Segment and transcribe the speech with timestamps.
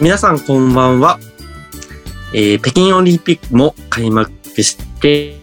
[0.00, 1.18] 皆さんこんばんは。
[2.32, 4.30] えー北京オリンピックも開幕
[4.62, 5.40] して、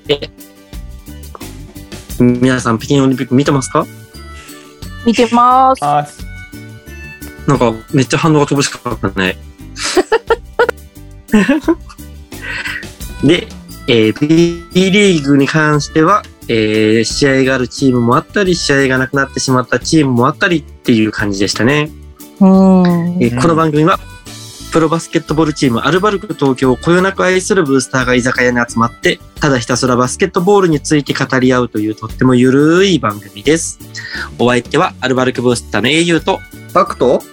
[2.22, 3.86] 皆さん北京オリンピック見てますか？
[5.06, 5.84] 見てます。
[5.84, 6.08] あ
[7.48, 9.36] なんかめっちゃ反応が乏しかったね。
[13.26, 13.48] で、
[13.90, 14.28] えー
[14.74, 21.92] B リーグに関しては、えー試合があるチームもあったり、試合がなくなってしまったチームもあったりっていう感じでしたね。
[22.40, 23.18] うん。
[23.22, 24.00] えーこの番組は、
[24.76, 33.80] プロバスケットボールチームアルバルク東京をこよなく愛するブースターが居酒屋に集まって、ただひたすらバスケットボールについて語り合うというとってもゆるい番組です。
[34.38, 36.42] お相手はアルバルクブースターの英雄と、
[36.74, 37.24] タクト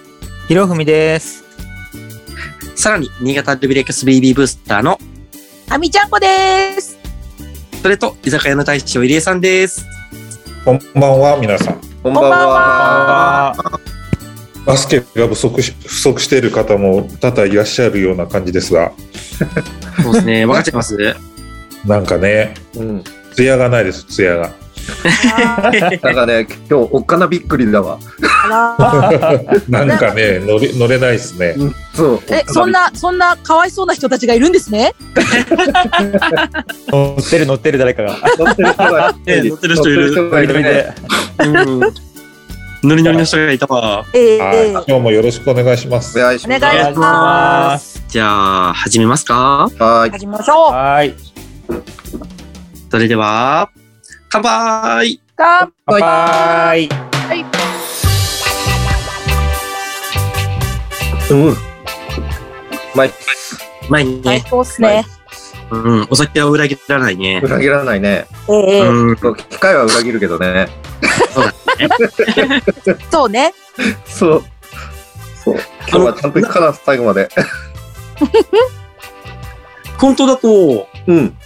[0.47, 1.43] ひろふみです。
[2.75, 4.97] さらに新潟ルビレックス BB ブースターの、
[5.67, 6.97] あみちゃんこです。
[7.81, 9.85] それと居酒屋の大将入江さんです。
[10.63, 11.81] こんばんは、皆さん。
[12.03, 13.53] こんばんは。
[14.65, 18.91] あバスケが不足し不足している方も多々いらっしゃるような感じですが、
[20.03, 20.45] そうですね。
[20.45, 20.97] わかっちゃいます？
[21.85, 23.03] なんかね、うん。
[23.35, 24.51] ツヤがないです、ツヤが。
[26.01, 27.99] なんかね、今日おっかなびっくりだわ。
[29.69, 31.55] なんかね、乗れ乗れないですね。
[31.95, 32.19] そう。
[32.29, 34.93] え、そんな、そんなかわいそうな人たちがいるんですね？
[36.91, 38.17] 乗ってる乗ってる誰かが。
[38.37, 40.95] 乗ってる人がえ乗ってる人いる乗ってる人がいるね。
[41.39, 41.93] うん。
[42.85, 44.03] ノリノリの人がいたわ。
[44.13, 46.19] ええはい、今日もよろしくお願いします。
[46.19, 46.57] お願いします。
[46.57, 48.03] お願いします。
[48.09, 49.69] じゃあ、始めますか？
[49.79, 50.11] はい。
[50.11, 50.71] 始めましょう。
[50.73, 51.15] はい。
[52.91, 53.69] それでは、
[54.29, 56.89] 乾杯乾乾杯。
[61.31, 61.47] うん。
[61.51, 61.55] う
[62.95, 63.11] まい。
[63.89, 65.05] 前に最ね、高っすね。
[65.71, 67.39] うん、お酒は裏切らないね。
[67.41, 68.25] 裏切らないね。
[68.49, 70.67] ええうん、機械は裏切るけどね。
[73.11, 73.53] そうね。
[74.05, 74.43] そう。
[75.43, 75.57] そう。
[75.89, 77.29] 今日はちゃんと行くから、最後まで。
[79.97, 81.37] 本当だと、うん。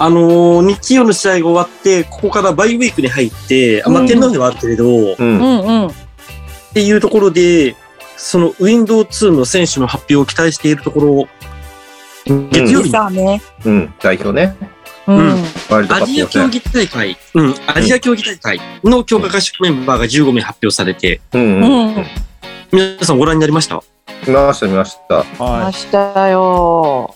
[0.00, 4.88] あのー日曜の試合が終わって、ここからバイウィークに入って、あまあ、うん天皇ではあるけれど、っ
[5.18, 5.38] うん。
[5.38, 5.90] うんうん。
[6.72, 7.74] ていうところで、
[8.16, 11.28] その Windows2 の選手の発表を期待しているところ、
[12.50, 12.90] 月曜日。
[13.64, 13.94] うん。
[14.00, 14.54] 代表ね。
[15.08, 16.48] ううんアジア競。
[16.48, 21.40] 技大会、うん、アジア競技大会の強化合宿メンバーが15名発表されて、うん。
[21.40, 22.00] ううん。
[22.00, 22.06] ん。
[22.70, 23.82] 皆さんご覧になりました？
[24.26, 25.14] 見ました、見ました。
[25.16, 25.24] は
[25.64, 27.14] ましたよ。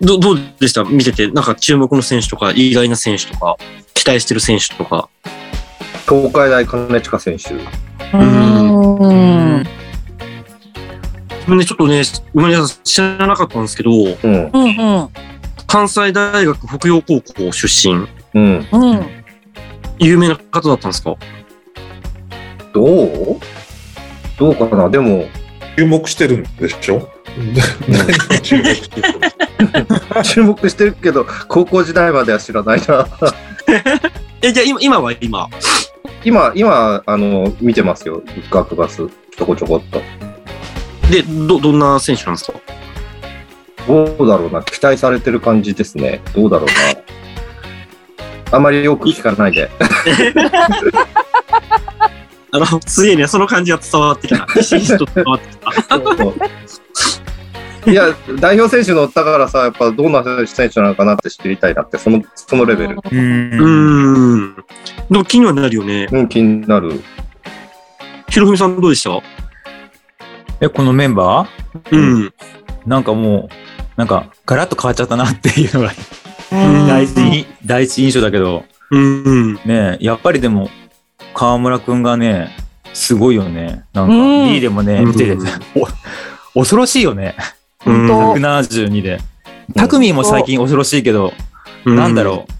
[0.00, 0.84] どどうでした？
[0.84, 3.56] 見てて、なんか注目の選手とか、意外な選手とか、
[3.92, 5.08] 期待してる選手とか。
[6.08, 7.54] 東海大金近選手。
[8.14, 8.98] うん。
[8.98, 9.12] う
[9.60, 9.64] ん
[11.28, 12.02] 自分でちょっとね、
[12.34, 14.14] 今皆さん知らなかったんですけど、うん。
[14.14, 15.08] うん。
[15.66, 18.66] 関西大学北洋高校出身、うん。
[18.72, 19.24] うん。
[19.98, 21.16] 有名な方だったんですか？
[22.72, 23.40] どう？
[24.38, 24.88] どうかな？
[24.90, 25.26] でも、
[25.76, 27.08] 注目してるんでしょ？
[27.88, 29.08] 何を注目してる
[30.14, 33.06] の注目してるけど、高校時代までは知らないな。
[34.42, 35.48] え、じゃあ今、今は今？
[36.24, 38.22] 今、今、あの、見てますよ。
[38.50, 39.06] 学バス。
[39.36, 40.00] ちょこちょこっと。
[41.10, 42.58] で、ど、どんな選手なんですか？
[43.86, 44.62] どうだろうな。
[44.62, 46.22] 期待されてる感じですね。
[46.34, 46.72] どうだろうな。
[48.56, 49.70] あまりよく聞かないで。
[52.52, 54.46] あの、すげえね、その感じが伝わってきた。
[54.54, 55.56] 伝わってき
[57.84, 57.90] た。
[57.90, 62.94] いや、代表選手乗ったからさ、やっぱどんな選手なのかなって知りたいなって、その、そのレベル。
[62.94, 62.96] い。
[62.96, 63.00] う。
[63.10, 64.56] うんーん。
[65.10, 66.08] でも気にはなるよね。
[66.10, 67.02] うん、気になる。
[68.30, 69.20] ひろふみさんどうでした？
[70.60, 71.46] え、このメンバ
[71.90, 72.26] うん。
[72.26, 72.32] ー
[72.86, 73.54] なんかもう、
[73.96, 79.54] なんか、ガラッと変わっちゃったなっていうのが、ん第一に、第一印象だけど、うん。
[79.64, 80.70] ねやっぱりでも、
[81.34, 82.50] 河村くんがね、
[82.92, 83.84] すごいよね。
[83.92, 85.36] なんか、うん B でもね、うん見てて、
[86.54, 87.34] お恐ろしいよね。
[87.86, 89.18] うん本172で。
[89.74, 91.32] タクミーも最近恐ろしいけど、
[91.84, 92.52] なんだろう。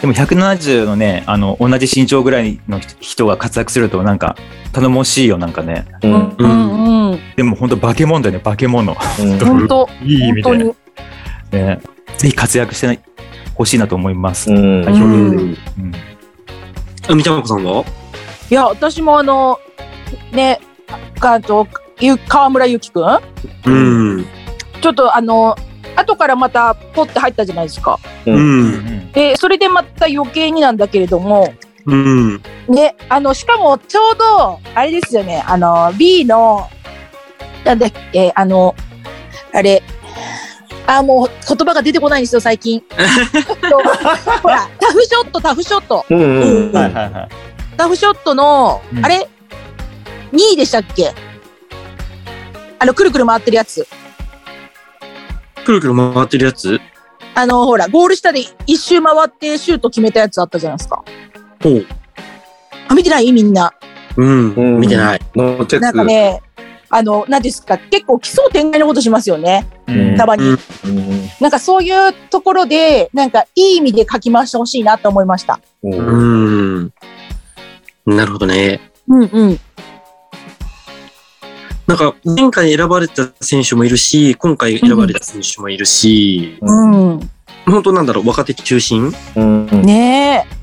[0.00, 4.36] でも170のね、あの、同じ身長ぐらいの人が活躍するとなんか
[4.72, 5.84] 頼もしいよ、なんかね。
[6.02, 6.36] うん。
[6.38, 7.20] うん。
[7.36, 8.96] でも本当化け物だよね、化け物。
[9.18, 9.88] うん 本当。
[10.02, 10.74] いい意味で。
[11.52, 11.80] ね、
[12.16, 13.00] ぜひ活躍して
[13.54, 14.50] ほしいなと思います。
[14.50, 14.82] うん。
[14.82, 15.38] 代表でうん
[15.78, 15.94] うん
[17.08, 17.84] あ、みちゃまこさんは？
[18.50, 19.58] いや、私もあの、
[20.32, 20.60] ね、
[21.18, 21.66] かと、
[22.00, 23.18] ゆ河村ゆきくん？
[23.66, 24.26] うん。
[24.80, 25.56] ちょっとあの、
[25.96, 27.98] 後からまたポッて入ったじゃないですか。
[28.26, 28.30] う。
[28.30, 31.52] うんんで、それでまた余計になんだけれども、
[31.86, 32.42] うん。
[32.68, 36.68] ね、あの、しかもちょうど、あれですよね、あの、B の、
[37.64, 38.74] なんだっけ、あの、
[39.52, 39.82] あれ、
[40.86, 42.80] あ、もう言葉が出てこないんですよ、最近。
[43.70, 43.78] と
[44.42, 46.04] ほら、タフショット、タフショット。
[47.76, 49.28] タフショットの、うんあれ
[50.32, 51.12] ?2 位でしたっけ？
[52.78, 53.86] あの、くるくる回ってるやつ。
[55.70, 56.80] くるくる回ってるやつ？
[57.36, 61.04] あの、ほら、ゴール下で一周回ってシュート決めたやつあったじゃないですか。
[61.62, 61.86] ほう。
[62.88, 63.30] あ、見てない？
[63.30, 63.72] みんな。
[64.16, 64.54] うん。
[64.54, 65.20] うん見てない。
[65.36, 65.86] ノーチェック。
[65.86, 66.42] なんかね、
[66.88, 69.68] あの、なんですか、結構奇想天外なことしますよね。
[69.86, 70.42] うんたまに。
[70.42, 75.60] うんうんなんかそういうところで、なんかいい意味で書き回してほしいなと思いました。
[75.84, 76.92] うんうん。
[78.16, 78.80] なるほどね。
[79.06, 79.60] うんうん。
[81.90, 87.18] なんか前回選ばれた選手もいるし、今回選ばれた選手もいるし、うん、
[87.66, 90.56] 本当なんだろう、若手中心、うん、ねえ。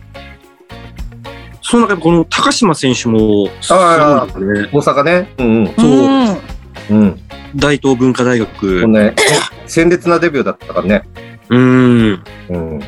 [1.62, 5.34] その中でこの高島選手もすごいね、ね、大阪ね。
[5.38, 5.76] うんうん。
[5.76, 6.98] そう。
[6.98, 7.20] うん。
[7.58, 8.88] 大東文化大学。
[8.88, 9.14] ね、
[9.66, 11.04] 鮮烈なデビューだったからね。
[11.50, 12.24] うん。
[12.48, 12.80] うん。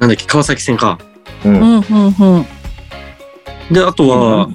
[0.00, 0.98] なんだっけ、川崎戦か。
[1.44, 1.54] うん。
[1.54, 2.46] うんうんうん。
[3.70, 4.48] で、あとは、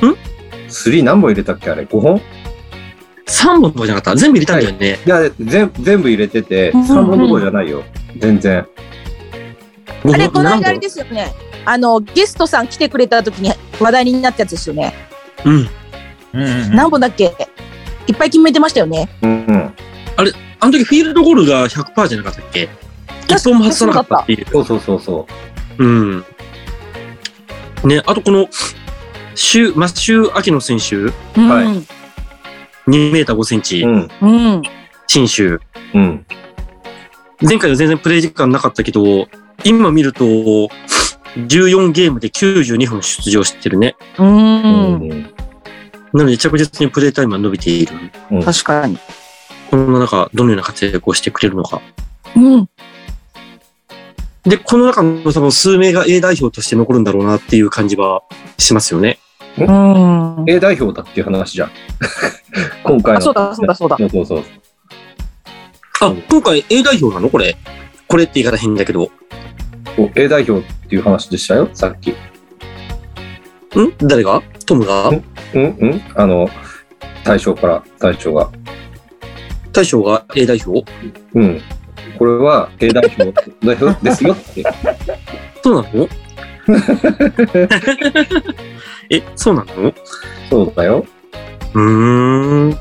[0.00, 0.16] うん、うん？
[0.72, 1.70] 3何本入れたっけ？
[1.70, 2.20] あれ ?5 本
[3.26, 4.98] ?3 本とかじゃなかった全部入れたんだよね。
[5.06, 7.84] はい、いや全部入れてて、3本どころじゃないよ。
[8.18, 8.66] 全然。
[10.04, 11.32] あれ、この間あれですよね。
[11.64, 14.94] あの、ゲストさん来てくれた時に話題になったやつですよね。
[15.44, 15.52] うん。
[15.54, 15.68] うん
[16.34, 17.24] うんうん、何本だっけ？
[17.24, 19.08] いっぱい決めてましたよね。
[19.22, 19.74] うん、うん。
[20.16, 22.68] あれ、あの時フィールドゴールが100%じゃなかったっけ？
[23.28, 24.46] 一本も外さなかったっていう。
[24.50, 25.26] そうそうそうそ
[25.78, 25.84] う。
[25.84, 26.24] うん。
[27.84, 28.48] ね、あとこの、
[29.34, 31.48] シュ、マシュー・アキノ選手、うん。
[31.48, 32.02] はい
[32.88, 34.08] 2メーター5センチう。、うん。
[34.20, 34.62] うん。
[35.06, 35.60] 信州。
[35.94, 36.26] うん。
[37.40, 39.28] 前回は全然プレイ時間なかったけど、
[39.64, 40.24] 今見ると、
[41.36, 43.96] 14ゲームで92分出場してるね。
[44.18, 44.24] う。
[44.24, 44.30] うん
[45.08, 45.34] ん。
[46.12, 47.94] なので着実にプレイタイムは伸びている。
[48.30, 48.98] うん確かに。
[49.70, 51.80] この中、どのような活躍をしてくれるのか。
[52.36, 52.68] うん。
[54.44, 58.22] で、この中のその数名が A 代表として残るんだろうなっていう感じは
[58.58, 59.18] しますよね。
[59.58, 60.44] うん。
[60.46, 61.70] A 代表だっていう話じゃん。
[62.84, 63.18] 今回の。
[63.18, 63.96] あ、そうだ、そうだ、そうだ。
[63.98, 64.42] そうそうそう。
[66.00, 67.28] あ、今回 A 代表なの？
[67.28, 67.56] これ。
[68.08, 69.10] これって言い方変だけど。
[70.14, 72.14] A 代表っていう話でしたよ、さっき。
[73.98, 74.42] 誰が？
[74.66, 75.08] トムが？
[75.08, 75.24] うん？
[75.54, 76.02] うん？
[76.14, 76.48] あの、
[77.24, 78.50] 対象から、対象が。
[79.72, 80.84] 大将が A 代表？
[81.34, 81.60] うん。
[82.18, 83.32] これは A 代表
[83.64, 84.62] 代表ですよって。
[85.64, 86.08] そうなの？
[89.10, 89.92] え、そうなの？
[90.50, 91.06] そうだよ。
[91.74, 92.78] うーん。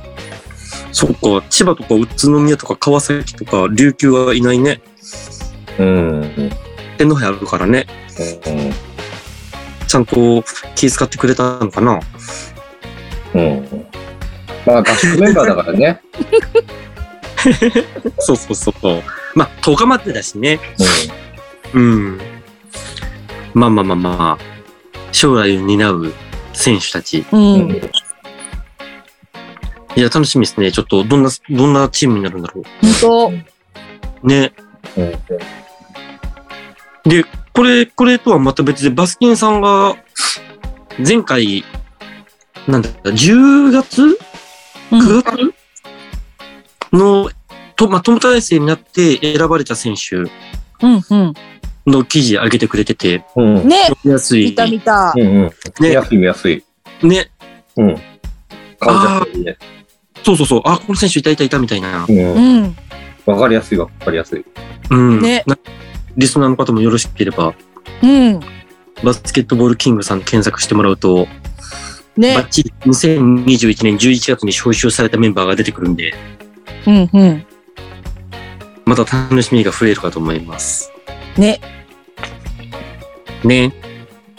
[0.92, 4.82] そっか、千葉とか宇都宮とか川崎とか琉球はいないね。
[5.80, 5.88] うん。
[5.88, 5.92] う
[6.26, 6.52] ん。
[6.98, 7.88] 天皇杯あるからね。
[9.88, 10.44] ちゃんと
[10.76, 12.00] 気遣ってくれたのかな？
[13.34, 13.86] うん。
[14.66, 16.02] まあ、合宿メンバーだからね。
[18.20, 19.02] そ うそうそうそう。
[19.34, 20.60] まあ、10日待ってだしね。
[21.74, 22.20] ううん。
[23.54, 24.44] まあまあまあまあ、
[25.12, 26.14] 将来を担う
[26.54, 27.26] 選手たち。
[27.32, 27.72] うんん。
[27.72, 27.76] ん。
[29.96, 30.72] いや、楽しみですね。
[30.72, 32.64] ちょっと、どんな、どんなチームになるんだろ
[33.02, 33.44] 本
[34.24, 34.28] う。
[34.28, 34.54] ね。
[34.98, 35.12] うん。
[37.10, 39.96] で、これ、これとはまた別で、バスキンさんが、
[41.06, 41.66] 前回、
[42.68, 44.18] なんだった、10月？
[44.92, 44.98] 当。
[44.98, 45.54] ?9 月
[46.94, 47.30] の、
[47.76, 50.30] と、まあ、友体制になって選ばれた選手うん。
[51.10, 51.34] うん。
[51.88, 53.68] の記事上げてくれてて、うん。
[53.68, 54.46] ね、読みやすい。
[54.46, 55.20] 見た見たう。
[55.20, 55.22] ん。
[55.22, 55.52] うん。
[55.80, 56.64] ね安い見やすい。
[57.04, 57.32] ね。
[57.78, 57.96] うん。
[58.80, 59.58] 感じやすいね。
[60.24, 60.62] そうそうそう。
[60.66, 62.06] あ、この選手いたいたいたみたいな。
[62.08, 62.18] うん。
[62.18, 62.76] うん。
[63.26, 64.46] わかりやすいわかりやすい。
[64.90, 65.22] うん。
[65.22, 65.58] ねな
[66.18, 67.54] リスナーの方もよろしければ、
[68.04, 68.40] うん。
[69.04, 71.32] バスケットボールキングさん検索してもらうと、バ
[72.18, 72.48] ねッ。
[72.50, 76.14] チリ2021年11月に招集されたメンバーが出てくるんで、
[76.86, 77.10] うん。
[77.14, 77.46] うん。
[78.86, 80.92] また楽しみが増えるかと思います。
[81.38, 81.62] ね。
[83.44, 83.74] ね。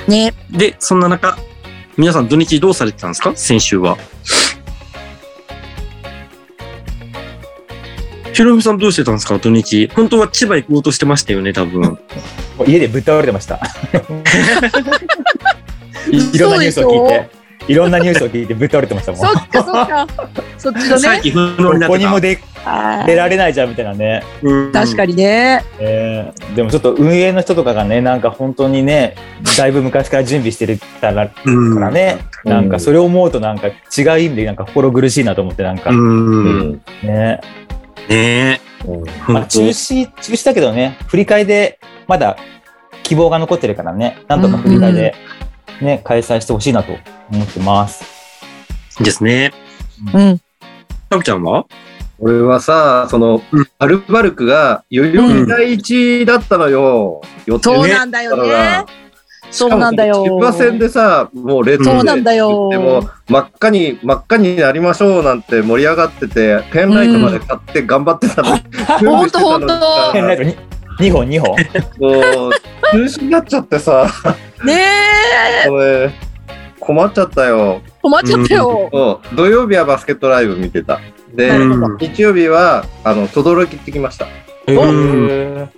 [0.08, 0.34] ね。
[0.50, 1.36] で、そんな中、
[1.96, 3.32] 皆さん土日どうされてたんですか？
[3.36, 3.96] 先週は。
[8.32, 9.38] ひろみさんどうしてたんですか？
[9.38, 9.88] 土日。
[9.94, 11.98] 本当は千葉行こうとしてましたよね、多分。
[12.66, 13.60] 家でぶっ倒れてました。
[16.10, 17.30] い いろんなニュースを聞いて、
[17.68, 19.20] いろんなニュースを聞いてぶっ倒れてましたもん。
[19.20, 20.06] そっかそっか。
[20.58, 21.80] そっちのね。
[21.80, 21.96] どこ。
[21.96, 24.22] にも出あ出られないじゃんみたいなね。
[24.42, 25.62] うん確かにね。
[25.78, 29.14] えーでもちょっと運営の人とかがね、なんか本当にね、
[29.56, 35.90] だいぶ昔から準備してるからかうんらね、うんなんかそれを思うとなんか違う意味でなんか心苦しいなと思ってなんか。
[37.02, 37.40] ね。
[38.08, 38.60] ね。
[39.28, 42.36] まあ中止、中止だけどね、振り替えでまだ
[43.02, 45.14] 希望が残ってるからね、なんとか振り替えで
[45.82, 46.92] ね、開催してほしいなと
[47.30, 48.04] 思ってます。
[49.02, 49.52] ですね。
[50.14, 50.40] うん。
[51.10, 51.66] たぶちゃんは？
[52.18, 57.20] 俺はさ、そのうん、アルバルクが代々木第一だったのよ。
[57.46, 58.84] 予定そうなんだよね。
[59.50, 68.62] そうなんだよ千葉戦でさ、もうレッドそうなんだよでも真っ赤に、真っ赤になりましょうなんて盛り上がってて、ペンライトまで買って頑張ってたのに、
[69.06, 69.68] ほんとほんと
[70.14, 70.56] ペンライトに
[71.02, 71.50] 2本2本。
[71.98, 72.52] もう、
[72.92, 74.06] 中止になっちゃってさ、
[74.64, 74.80] ね
[75.64, 76.10] え、これ、
[76.78, 77.82] 困っちゃったよ。
[78.00, 78.88] 困っちゃったよ。
[78.92, 81.00] そう土曜日はバスケットライブ見てた。
[81.34, 84.26] で、うん日曜日は、あの、轟行ってきました。
[84.68, 85.70] うん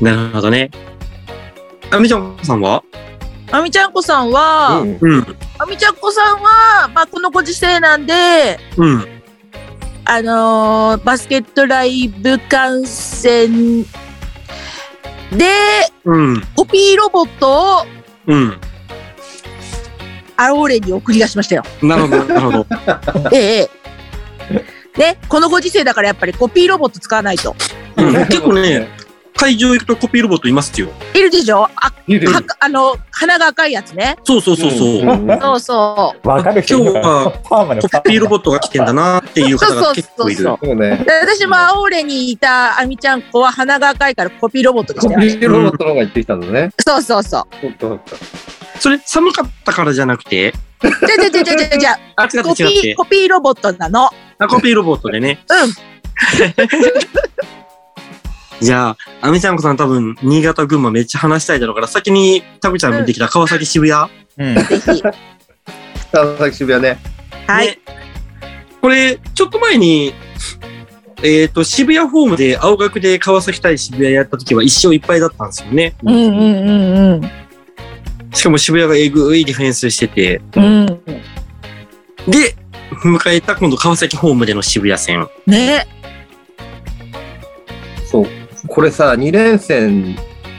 [0.00, 0.70] なるほどね。
[1.90, 2.82] あみちゃんさんは？
[3.52, 5.36] あみちゃんこさんは、うんうん。
[5.58, 9.19] あみちゃんこさんは、まあ、このご時世なんで、うん。
[10.04, 13.84] あのーバスケットライブ観戦
[15.32, 15.46] で、
[16.04, 16.42] うん。
[16.56, 17.86] コピーロボットを
[18.26, 18.60] うん。
[20.36, 21.62] アローレに送り出しましたよ。
[21.82, 22.66] なるほど、なるほど。
[23.36, 23.70] ええ。
[24.96, 27.54] ね、このご時世だからやっぱりコピーロボット使わないと。
[27.96, 28.88] うん結構ね、
[29.40, 30.88] 会場行くとコピーロボットいますよ。
[31.14, 31.64] いるでしょ？
[31.64, 31.70] あ、
[32.06, 34.18] いるはあの、鼻が赤いやつね。
[34.22, 34.80] そうそうそうそう。
[35.40, 40.44] そうそわかる今日パーマのコピーロボットが来てんだなっていう方が結構いる。
[40.44, 41.04] そうそうねう。。
[41.06, 45.26] で私もアオーレにいたあみちゃん子は鼻が赤いからコピーロボットでしコピ。
[45.26, 46.70] ーロボットの方が行ってきたのね。
[46.86, 47.44] そうそうそう。
[48.78, 52.94] それ寒かったからじゃなくて、じゃじゃじゃじゃじゃじゃあ、コピー、。
[52.94, 54.10] コピーロボットなの。
[54.36, 55.42] あ、コピーロボットでね。
[55.48, 55.70] うん。
[58.60, 64.10] じゃあ、アミちゃんこさん多分、新潟、群馬めっちゃ話したいだろうから、先にタクちゃん見てきた川崎、渋谷。
[64.38, 64.54] うん。
[64.54, 65.02] ぜひ。
[66.12, 66.98] 川崎渋谷ね。
[67.46, 67.66] はい。
[67.68, 67.78] ね
[68.80, 70.14] これ、ちょっと前に、
[71.22, 75.94] えっ、と、渋谷ホームで青学で川崎対渋谷やった時は一勝いっぱいだったんですよね。
[76.02, 77.30] うんうんうんうん。
[78.32, 80.86] しかも渋谷がえぐいディフェンスしてて、うん。
[80.86, 82.56] で、
[83.04, 85.28] 迎えた今度川崎ホームでの渋谷戦。
[85.46, 85.86] ね。
[88.10, 88.39] そう。
[88.70, 90.16] これさ、2連戦、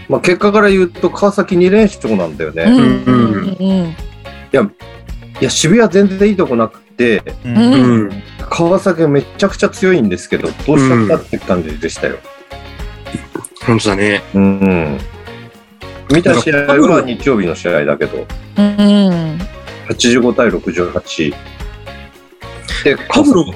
[0.09, 2.63] まあ、結果から言うと川崎2連勝なんだよね。
[2.63, 3.95] うんうんうん
[5.41, 8.23] いや、渋谷全然いいとこなくて、うんうんうん。
[8.47, 12.17] 川崎がめちゃくちゃ強いんですけど、どうしちゃったって感じでしたよ。
[13.65, 14.21] 本当だね。
[14.35, 14.99] うん。
[16.13, 18.27] 見た試合は日曜日の試合だけど、
[18.57, 19.39] うん。
[19.89, 21.33] 85対68。
[22.83, 23.53] で、パブロが、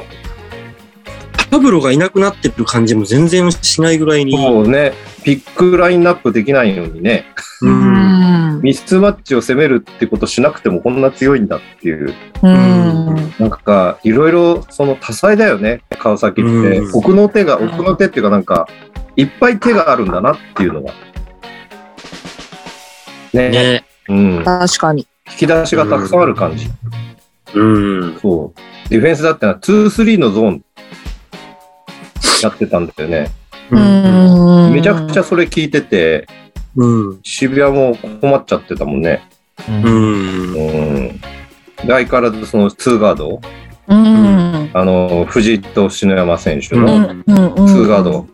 [1.55, 4.35] パブロがいなくなってる感じも全然しないぐらいに。
[4.35, 4.91] そうね、
[5.23, 7.25] ピックラインナップできないのにね、
[7.61, 8.57] ううん。
[8.57, 8.61] ん。
[8.61, 13.15] ミスマッチを攻めるってことしなくてもこんな強いんだっていう、うん。
[13.39, 16.49] なんか、いろいろその多彩だよね、川崎って。
[16.51, 18.67] うん奥の手が、奥の手っていうかなんか、
[19.15, 20.91] いっぱい手があるんだなっていうのが。
[23.31, 23.49] ね。
[23.49, 23.85] ね。
[24.09, 24.43] うん。
[24.43, 25.07] 確かに。
[25.31, 26.67] 引き出しがたくさんある感じ。
[27.53, 27.63] う
[28.07, 28.19] ん。
[28.21, 28.59] そう。
[28.89, 30.65] ディフェンスだってのは2-3のゾーン
[32.45, 33.31] やってたんだよね。
[33.71, 33.79] う
[34.69, 34.73] ん。
[34.73, 36.27] めちゃくちゃそれ聞いてて、
[36.75, 37.19] うん。
[37.23, 39.23] 渋谷も困っちゃってたもんね。
[39.67, 39.83] うん。
[39.83, 39.87] う
[41.11, 41.19] ん。
[41.19, 41.21] で
[41.87, 43.41] 相変わらずその2ガード、
[43.87, 44.69] うん。
[44.73, 47.23] あの、藤井と篠山選手うのん。
[47.25, 47.49] うん。
[47.53, 48.27] 2ガード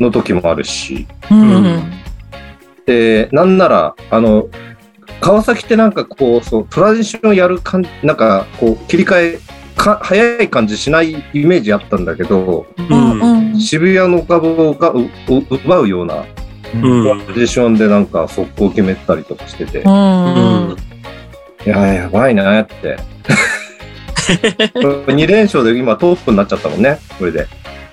[0.00, 1.92] の時もあるし、うん。
[2.86, 4.48] で、なんなら、あの、
[5.20, 9.38] 川崎ってなんかこう、そう、トランジションやる感じ、なんかこう、切り替え、
[9.76, 13.20] か早い感じしないイメージあったんだけど、うん。
[13.52, 13.60] うん。
[13.60, 15.08] 渋谷の株がうう
[15.50, 16.24] 奪うような
[16.74, 17.20] うん。
[17.26, 20.76] ポジションでなんか速攻決めたりとかしてて、いうん。
[21.64, 22.96] や、やばいなって。
[24.24, 27.46] 2連勝で今トップになっちゃったもんね、これで。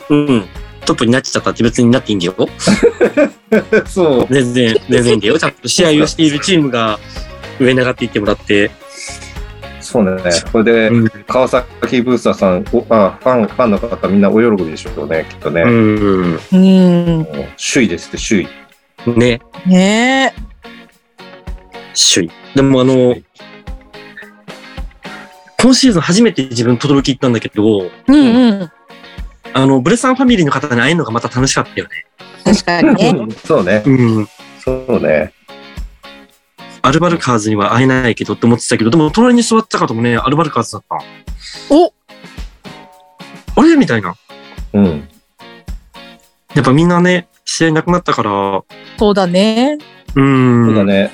[0.10, 0.46] うん。
[0.86, 2.36] トップになっちゃったって別になっていいんだよ。
[3.86, 4.34] そう。
[4.34, 5.38] 全然、全然いいんだよ。
[5.40, 7.00] ちゃんと試合をしているチームが
[7.60, 8.72] 上に上がっていってもらって。
[9.92, 10.22] そうね。
[10.54, 11.10] これで、うん。
[11.28, 15.64] 川崎ブースターさん、おあファン、ファンの方みんなお喜びでしょうね、きっとね。
[15.64, 16.40] うん。
[17.74, 19.20] 首位ですって、首位。
[19.20, 19.42] ね。
[19.68, 20.34] ね
[22.14, 22.32] 首位。
[22.56, 23.18] でもあの、
[25.62, 28.72] 今シーズン初めて自分、轟行ったんだけど、うんうん。
[29.54, 32.06] あの、ブレさんファミリーの方に会えるのがまた楽しかったよね。
[32.46, 33.36] 確かにね。
[33.46, 33.84] そうね。
[33.86, 34.28] うん。
[34.64, 35.34] そうね。
[36.84, 40.98] アルバルカーズには会えないけどって思ってたけど、でも隣に座ってた方もね、アルバルカーズだった。
[41.70, 41.94] お
[43.56, 43.76] あれ？
[43.76, 44.16] みたいな。
[44.74, 45.08] うん。
[46.56, 48.64] やっぱみんなね、試合なくなったから、
[48.98, 49.78] そうだね。
[50.16, 50.66] うん。
[50.68, 50.84] そうだ。
[50.84, 51.12] ね。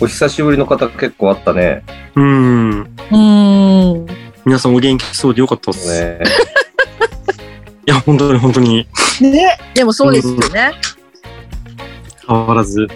[0.00, 1.84] お久しぶりの方結構あったね。
[2.14, 2.70] うん。
[2.80, 4.06] うん。
[4.44, 5.88] 皆さんお元気そうでよかったっす。
[5.88, 6.18] ね
[7.86, 8.86] いや、本当に本当に
[9.20, 9.58] ね。
[9.74, 10.72] でもそうですよね。
[12.26, 12.86] 変わらず。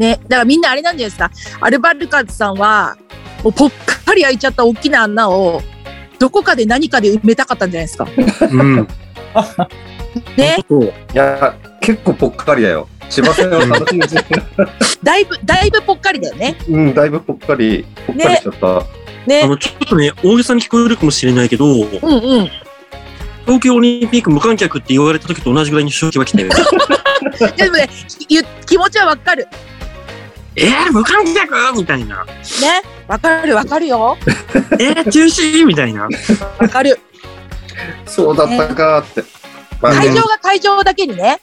[0.00, 0.18] ね。
[0.22, 1.56] だからみんなあれなんじゃないですか。
[1.60, 2.96] アルバルカーズさんは、
[3.44, 3.70] もうぽっ
[4.06, 5.62] かり開いちゃった大きな穴を、
[6.18, 8.08] どこかで何かで埋めたかったんじゃないですか。
[8.50, 8.88] うん。
[10.36, 10.56] ね。
[10.68, 10.84] そう。
[10.84, 12.88] いや、結構ぽっかりだよ。
[13.10, 13.84] 千葉戦を楽。
[15.02, 16.56] だいぶ、だいぶぽっかりだよね。
[16.68, 18.78] うん、だいぶぽっかり、ぽっかりしちゃった。
[18.78, 18.84] あ
[19.26, 19.46] ね。
[19.46, 22.50] の、ちょっとね、大げさに聞こえるかもしれないけど、うんうん。
[23.44, 26.50] 東京オリンピック無観客って言われた時と同じぐらいに正気は来たよ。
[27.56, 27.88] でもね、
[28.28, 29.48] ゆ気持ちはわかる。
[30.56, 31.76] えー、無観客？
[31.76, 32.24] みたいな。
[32.24, 32.32] ね。
[33.06, 34.16] わかるわかるよ。
[34.78, 35.66] えー、中止？
[35.66, 36.08] みたいな。
[36.58, 36.98] わかる。
[38.06, 39.24] そうだったかーって。
[39.80, 41.40] まあ会場が会場だけにね。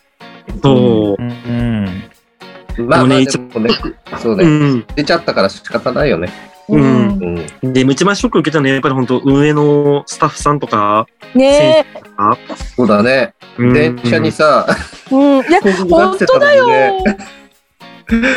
[0.61, 1.21] そう。
[1.21, 2.03] うん。
[2.77, 3.73] まあ、まあ、でもねでもね、
[4.21, 4.85] そううね、ん。
[4.95, 6.31] 出ちゃったから仕方ないよね。
[6.69, 7.73] うんうん。
[7.73, 11.85] で、一番ショック受けたのはやっぱり本当運営のスタッフさんとか、ね
[12.75, 13.33] そうだね。
[13.57, 14.67] うん電車にさ、
[15.11, 15.15] え。
[15.15, 15.47] うん。
[15.47, 16.67] いや、本当だよ。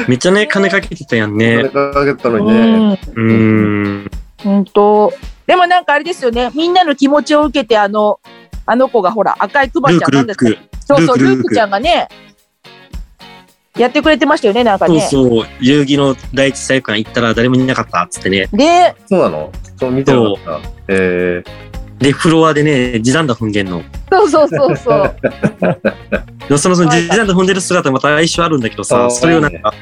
[0.09, 1.69] めっちゃね、金かけてたやん金ね。
[1.69, 2.95] かけたのにうね。
[2.95, 2.99] ん。
[3.15, 4.11] うん。
[4.39, 5.12] 本当。
[5.47, 6.50] でもなんかあれですよね。
[6.55, 8.21] みんなの気持ちを受けて、あの、
[8.67, 10.59] あの子がほら、赤いクマちゃんなんですかク。
[10.81, 12.09] そうそう、ルークちゃんがね、
[13.77, 15.03] やってくれてましたよね、なんかそうね。
[15.03, 15.47] そう。
[15.61, 18.49] 遊戯の第一体育館行ったら誰もいなかったっつってね。
[18.53, 19.53] で、そうなの？
[19.79, 20.61] そう見てなかった。
[20.89, 21.43] え
[22.00, 23.83] で、フロアでね、地団打踏んでんの。
[24.11, 25.16] そうそうそうそう。
[26.49, 29.75] でそのその地団打踏んでる姿また相性あるんだけどあさ、ーそれをなんか、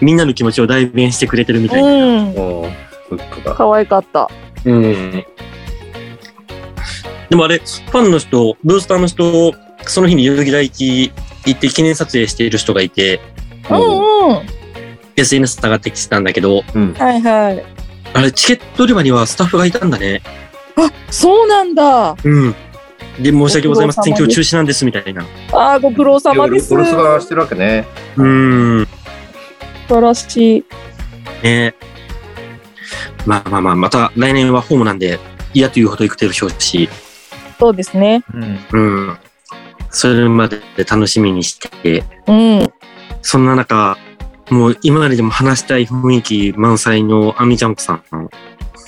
[0.00, 1.88] みんなの気持ちを代弁してくれてるみたいな。
[1.88, 2.32] うん。
[2.32, 2.40] フ
[3.14, 3.54] ックが。
[3.54, 4.28] 可愛かった。
[4.64, 5.24] うん。
[7.30, 9.54] でもあれ、ファンの人、ブースターの人、
[9.86, 11.12] その日に代々木第一
[11.46, 13.20] 行って記念撮影している人がいて、
[13.70, 14.46] うんうん。
[15.16, 16.92] SNS 上がってきてたんだけど、うん。
[16.94, 17.64] はいはい。
[18.14, 20.22] あれ、チケット売り場にはスタッフがいたんだね。
[20.76, 22.16] あ、そうなんだ。
[22.24, 22.54] うん。
[23.20, 24.04] で、申し訳ございません。
[24.14, 25.24] 今日中止なんです、みたいな。
[25.52, 26.74] あーご苦労様です。
[26.74, 27.86] お留守番してるわけね。
[28.16, 28.86] うん。
[29.88, 30.64] 素晴らしい。
[31.42, 31.74] ね
[33.26, 35.18] まあまあまあ、また来年はホームなんで、
[35.54, 36.88] 嫌というほど行くてるでしょうし、
[37.58, 38.24] そうですね。
[38.34, 38.58] うん。
[38.72, 38.78] う
[39.12, 39.16] ん。
[39.90, 42.72] それまで楽しみにして、うん。
[43.20, 43.96] そんな中、
[44.50, 48.02] もう今まででも話したい雰囲気満載のアミちゃんこさん。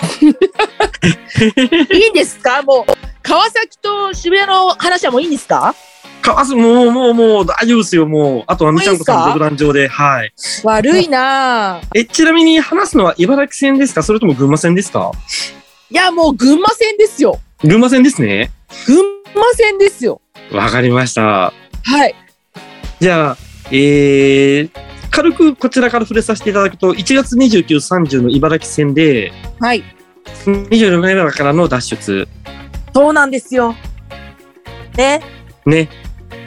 [1.92, 2.62] いいんですか？
[2.62, 5.74] もう、川崎と渋谷の話はもういいんですか？
[6.22, 8.44] かわす、もう、もう、もう、大丈夫ですよ、もう。
[8.46, 10.32] あと、アミちゃんこさん独壇場で、はい。
[10.62, 11.86] 悪いなぁ。
[11.94, 14.02] え、ちなみに話すのは茨城戦ですか？
[14.02, 15.12] それとも群馬戦ですか？
[15.90, 17.40] いや、もう群馬戦ですよ。
[17.60, 18.50] 群馬戦ですね。
[18.86, 18.96] 群
[19.34, 20.22] 馬戦ですよ。
[20.50, 21.52] わかりました。
[21.84, 22.14] はい。
[23.00, 23.36] じゃあ、
[23.70, 24.70] えー、
[25.14, 29.84] 軽くこちらから触れさせていただくと、1月29、30の茨城戦で、はい。
[30.44, 32.28] 26年目からの脱出。
[32.92, 33.76] そうなんですよ。
[34.96, 35.22] ね。
[35.66, 35.88] ね。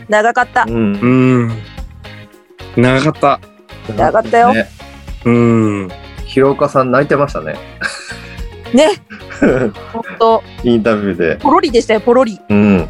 [0.10, 0.66] 長かった。
[0.68, 1.08] うんう。
[1.46, 1.52] ん。
[2.76, 3.40] 長かっ
[3.88, 3.94] た。
[3.96, 4.70] 長かったよね
[5.24, 5.90] うん。
[6.26, 7.56] 広岡さん泣いてましたね。
[8.74, 8.90] ね。
[9.94, 11.38] ほんと、インタビューで。
[11.38, 12.38] ポロリでしたよ、ポロリ。
[12.50, 12.90] うん。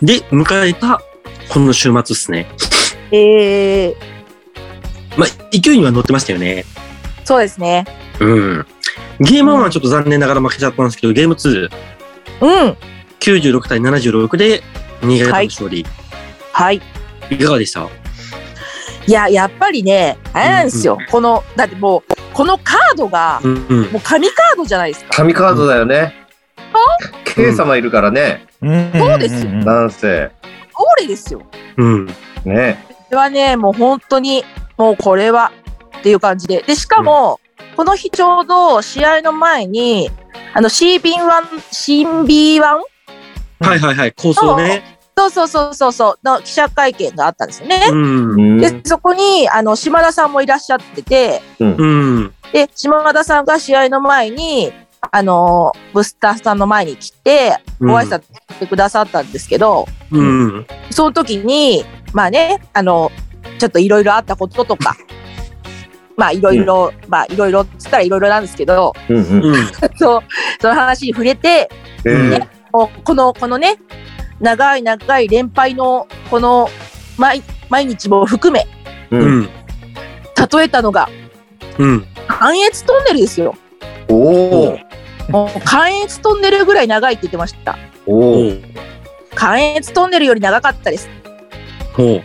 [0.00, 1.02] で、迎えた、
[1.48, 2.46] この週末っすね。
[3.12, 3.94] えー、
[5.16, 6.64] まあ、勢いには乗ってましたよね。
[7.24, 7.84] そうですね。
[8.20, 8.66] うん。
[9.20, 11.70] ゲーム1はちょっと残念ながら負けちゃったんですけど、ゲーム2、
[12.40, 12.76] うん。
[13.20, 14.62] 96対76で、
[15.02, 15.86] 新潟の勝利。
[16.52, 16.80] はい。
[17.30, 17.86] い、かがでした？
[19.06, 20.98] いや、やっぱりね、あれなんですよ。
[21.10, 23.92] この、だってもう、このカードが、うんうん。
[23.92, 25.10] もう神カードじゃないですか。
[25.10, 26.14] 神カードだよね。
[27.24, 30.30] K 様いるからね、そうですよん男性。
[30.98, 31.42] 俺ですよ。
[31.78, 32.06] うん。
[32.44, 32.84] ね。
[33.12, 34.42] これはね、もう本当に、
[34.78, 35.52] もうこれは
[35.98, 36.62] っていう感じで。
[36.62, 37.40] で、しかも、
[37.76, 40.08] この日ちょうど試合の前に、
[40.54, 40.98] あの CB1、
[41.70, 42.62] CB1?
[42.62, 44.12] はいはいはい。
[44.12, 44.98] 構想ね。
[45.14, 47.84] そうそうそうそうそう、の記者会見があったんですよね。
[47.90, 48.30] うん。
[48.30, 52.32] うんで、そこに、あの、島田さんもいらっしゃってて、うん。
[52.50, 54.72] で、島田さんが試合の前に、
[55.10, 60.66] あの、ブスターさんの前に来て、ご挨拶してくださったんですけど、うん。
[60.90, 63.10] その時に、まあね、あの、
[63.58, 64.96] ちょっといろいろあったこととか、
[66.16, 69.44] まあいろいろ、まあいろいろっつったらいろいろなんですけど、うんうん。
[69.44, 69.66] うん。
[69.96, 70.22] そう、
[70.60, 71.68] その話に触れて、
[72.04, 73.76] えーもうこの、このね、
[74.40, 76.70] 長い長い連敗の、この、
[77.18, 78.66] 毎、毎日も含め、
[79.10, 79.18] う。
[79.18, 79.44] うんん。
[79.44, 81.10] 例えたのが、
[81.76, 82.06] うん。
[82.28, 83.54] 関越トンネルですよ。
[84.08, 84.78] おお。
[85.28, 87.78] もう関越トンネルぐらい長いって言ってました。
[88.06, 88.52] おお。
[89.34, 91.08] 関越トンネルより長かったです。
[91.94, 92.22] ほう。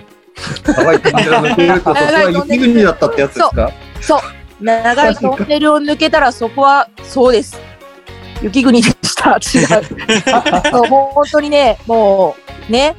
[0.65, 3.71] 長いトンネル抜けると、そこは雪国だったってやつですか？
[4.01, 4.21] そう。
[4.63, 7.59] 長いトンネルを抜けたらそこは、そうです。
[8.41, 9.37] 雪国でした。
[9.41, 9.83] 違う。
[10.71, 12.35] そうもう本当にね、も
[12.69, 12.95] う、ね、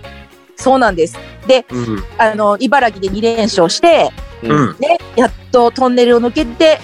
[0.56, 1.16] そうなんです。
[1.46, 2.04] で、うん。
[2.18, 4.10] あの、茨城で2連勝して、
[4.42, 4.76] うん。
[4.78, 6.80] ね、やっとトンネルを抜けて、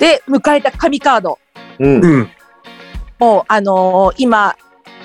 [0.00, 1.38] で、迎えた神カード。
[1.78, 2.04] うん。
[2.04, 2.30] うん。
[3.18, 4.56] もう、あのー今、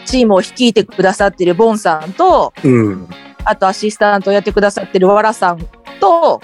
[0.06, 3.08] チームを率いてくださってるボンさんと、うん。
[3.46, 5.60] あとアシスタントをやってくださってるわらさん
[6.00, 6.42] と、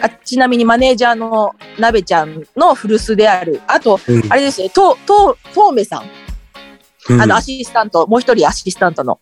[0.00, 4.22] あちなみにマネージャーのなべちゃんの古巣である、あと、うん。
[4.32, 6.02] あれですね、と、と、とうめさん、
[7.10, 7.20] うん。
[7.20, 9.18] あの、アシスタント、もう一人アシスタントの、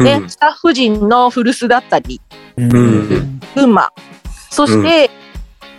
[0.00, 0.30] ね、うん。
[0.30, 2.20] スタッフ陣の古巣だったり、
[2.56, 3.40] うん。
[3.54, 3.92] 群馬、
[4.50, 5.10] そして、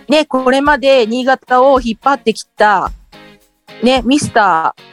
[0.08, 2.91] ね、これまで新潟を引っ張ってきた、
[3.83, 4.83] ね、ミスター、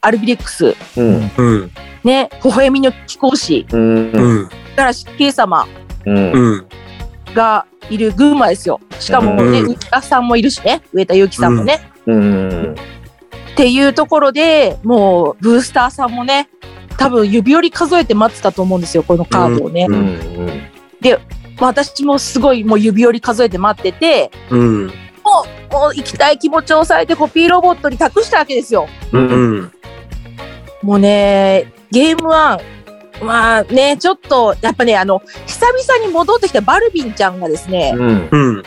[0.00, 1.30] アルビレックス、うん。
[1.36, 1.70] うん。
[2.04, 4.12] ね、微笑みの貴公子、うん。
[4.12, 4.48] うん。
[4.76, 5.66] からし圭様
[6.06, 6.32] うん。
[6.32, 6.66] うん。
[7.34, 8.80] がいる群馬ですよ。
[9.00, 11.80] しかもね、うん上田さんもいるしね、上田祐樹さんもね。
[12.06, 12.74] うん。
[13.52, 16.48] っていうところでもう、ブースターさんもね、
[16.96, 19.86] 多分指折り数えて待ってたと思うんですよ、このカードをね。
[19.88, 20.48] うん。
[21.58, 24.92] まあ私もすごいもう指折り数えて待ってて、うん。
[25.70, 28.88] もう、行きたい気持ちを抑えてコピーロボットに託したわけですよ。
[29.12, 29.18] う。
[29.18, 29.72] うんん。
[30.82, 32.60] もうね、ゲームワン、
[33.24, 38.28] まあね、ちょっと、やっぱね、あの、久々に戻ってきたバルビンちゃんがですね、うん。
[38.30, 38.62] うん。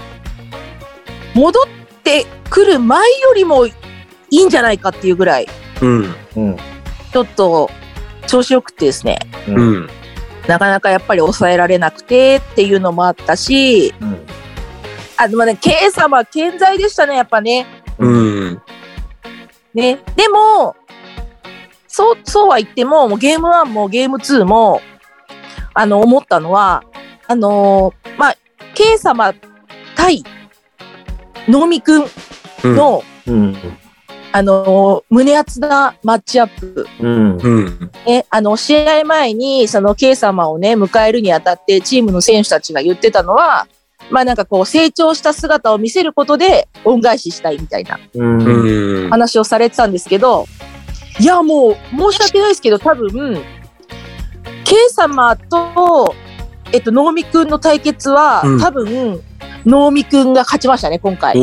[1.33, 1.63] 戻っ
[2.03, 3.73] てくる前よりもい
[4.29, 5.47] いんじゃないかっていうぐらい、
[5.81, 6.15] うん。
[6.35, 6.57] うん。
[7.13, 7.69] ちょっと
[8.27, 9.75] 調子よくてですね、ううん。
[9.83, 9.89] ん。
[10.47, 13.93] なかなかやっぱり抑えられなくてっていうのもあったし、
[15.21, 17.67] あ、でもね、ケイ様健在でしたね、やっぱね。
[17.99, 18.61] うん。
[19.71, 19.99] ね。
[20.15, 20.75] でも、
[21.87, 24.81] そう、そうは言っても、もうゲーム1もゲーム2も、
[25.75, 26.83] あの、思ったのは、
[27.27, 28.35] あのーまあ、
[28.73, 29.33] ケイ様
[29.95, 30.23] 対、
[31.47, 32.05] 能見くん
[32.63, 32.75] うん。
[32.75, 33.55] の、うん。
[34.31, 36.87] あのー胸熱なマッチアップ。
[36.99, 37.37] うん。
[37.37, 37.91] うん。
[38.07, 43.67] ね、あの、試合前に、その、ケイ様をね、迎えるにあたって、チームの選手たちが言ってたのは、
[44.11, 47.97] まあなんかこう、成長した姿を見せることで、恩返ししたいみたいな。
[49.09, 50.45] 話をされてたんですけど、
[51.19, 53.41] いや、もう、申し訳ないですけど、多分、
[54.63, 56.13] ケイ様と、
[56.71, 59.21] えっと、能見くんの対決は、うん多分、
[59.65, 61.31] 能見くんが勝ちましたね、今回。
[61.31, 61.33] っ。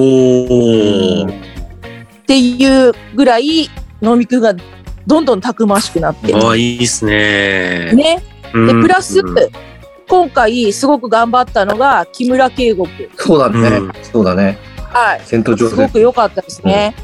[2.26, 3.70] ていうぐらい、
[4.02, 4.54] 能見くんが
[5.06, 6.34] どんどんたくましくなって。
[6.34, 7.92] ああ、いいっすね。
[7.94, 8.22] ね。
[8.52, 9.22] で、うんプラス、
[10.08, 13.08] 今回すごく頑張ったのが木村圭吾君。
[13.16, 13.92] そうだねうん。
[14.02, 14.58] そうだね。
[14.90, 15.20] はい。
[15.24, 16.94] 戦闘上すごく良かったですね。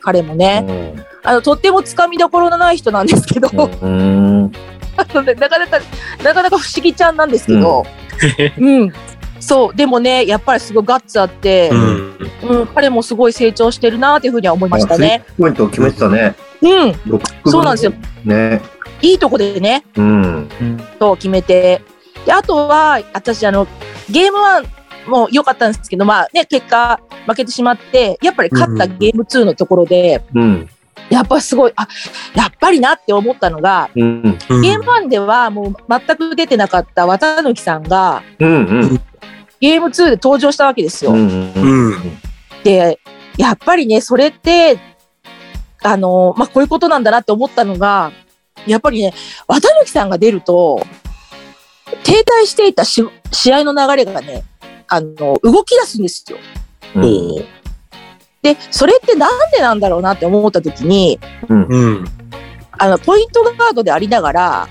[0.00, 0.64] 彼もね。
[0.66, 1.28] 手。
[1.28, 4.52] あの、とってもつかみどころのない人なんですけど、うん。
[4.96, 5.78] あのねなかなか、
[6.22, 7.86] なかなか不思議ちゃんなんですけど、
[8.58, 8.92] うん。
[9.40, 9.76] そう。
[9.76, 12.16] でもね、やっぱりすごいガッツあってう、ん。
[12.42, 15.24] うん、彼もすごい成長してるなっていうふうには思いましたね。
[15.38, 16.34] ポイントを決めてたね。
[16.60, 16.94] うん。
[17.06, 17.92] 六そうなんですよ。
[18.24, 18.60] ね。
[19.00, 20.48] いいとこでね、うん。
[20.98, 21.82] そう決めて。
[22.24, 23.66] で、あとは、私、あの、
[24.10, 30.68] ゲーム1も良かったんですけど、まあね、結果負けてしまって、やっぱり勝ったゲーム2のところで、うん。
[31.10, 31.88] やっぱすごい、あ、
[32.34, 34.22] やっぱりなって思ったのが、うん。
[34.22, 39.00] ゲーム1ではもう全く出てなかった綿貫さんが、うん。
[39.60, 41.12] ゲーム2で登場したわけですよ。
[41.12, 41.52] うん。
[41.54, 42.18] うん。
[42.64, 42.98] で、
[43.36, 44.78] やっぱりね、それって、
[45.82, 48.12] あの、まあ、こういうことなんだなって思ったのが、
[48.66, 49.12] やっぱりね、
[49.48, 50.84] 綿貫さんが出ると、
[52.04, 54.44] 停滞していたし試合の流れがね、
[54.88, 56.38] あの、動き出すんですよ。
[56.96, 57.46] おー。
[58.42, 62.04] で、それってなんでなんだろうなって思った時に、うん。
[62.72, 64.68] あの、ポイントガードでありながら、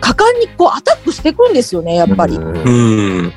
[0.00, 2.36] 果敢にこうアタックしていくんですよね、やっぱり。
[2.36, 3.32] うん。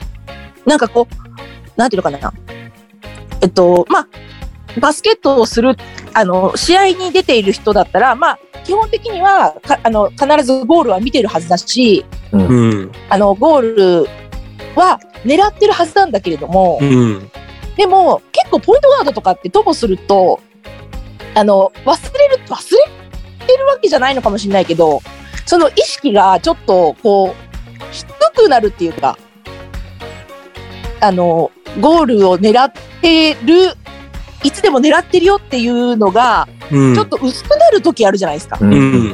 [0.65, 2.34] なんかこう、なんていうのかな。
[3.41, 4.08] えっと、まあ、
[4.80, 5.76] バスケットをする、
[6.13, 12.92] あの、試合に出ている人だったら、まあ、基本的には、かあの、必ずゴールは見てるはずだし、うん。
[13.10, 14.10] あの、ゴール
[14.76, 17.32] は狙ってるはずなんだけれども、うん。
[17.76, 20.40] でも、結構ポイントガードとかってともすると、
[21.36, 22.76] あの、忘れる、忘
[23.40, 25.02] れてるわけじゃないのかもしれないけど、
[25.46, 29.18] その意識がちょっと、こう、低くなるっていうか、
[31.00, 33.74] あの、ゴールを狙ってる、
[34.43, 36.95] いつでも狙ってるよっていうのが、うん。
[36.95, 38.58] ちょっと薄くなる時あるじゃないですか。
[38.62, 38.73] ううん。
[38.73, 39.13] ん。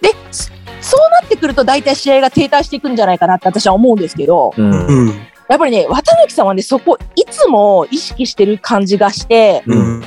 [0.00, 4.86] で、そそうなってくると大体試合が停滞していくんじゃないかなって私は思うんですけど、うん。
[4.86, 5.14] うん。
[5.48, 10.00] やっぱりね、綿貫さんはね、そこいつも意識してる感じがして、うん。
[10.00, 10.06] も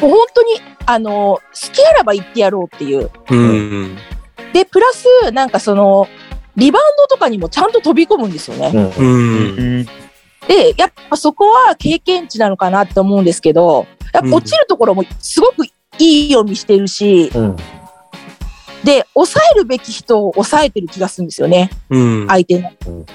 [0.00, 1.40] 本当に、あの、好
[1.72, 3.10] きあらば言ってやろうっていう。
[3.30, 3.96] うん。
[4.52, 6.06] で、プラス、なんかその、
[6.56, 9.86] リバウンドとかにもちゃんと飛び込むんですよね。
[10.42, 10.48] うん。
[10.48, 17.56] で、やっぱそこは経験値なのかなって思うんですけど、やっぱ落ちるところもすごくいい読みしてるし、うん。
[18.84, 22.26] で、抑えるべき人を抑えてる気がするんですよね、うん。
[22.26, 23.06] 相手のうん。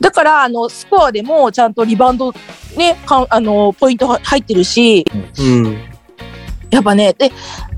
[0.00, 2.32] だから、あの、スコアでもちゃんとリバウンド、
[2.76, 5.04] ね、かんあの、ポイントが入ってるし、
[5.40, 5.78] うん。
[6.70, 7.32] やっぱね、で、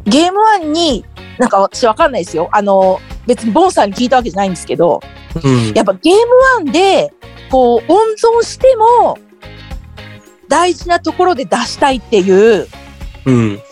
[0.05, 1.05] ゲーム1に、
[1.39, 2.51] なんか私わかんないですよ。
[2.53, 5.01] あの、別にボンさんに聞いたわけじゃないんですけど、
[5.43, 5.73] うん。
[5.73, 6.21] やっぱゲーム
[6.57, 7.13] ワンで、
[7.51, 7.99] こう、温
[8.41, 9.19] 存しても、
[10.49, 12.67] 大事なところで出したいっていう
[13.25, 13.63] うん。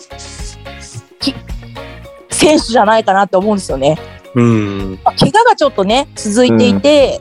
[2.31, 3.99] 選手じゃないかなって思うんですよね。
[4.35, 5.01] うん。
[5.03, 7.21] まあ怪我がちょっとね、続いていて、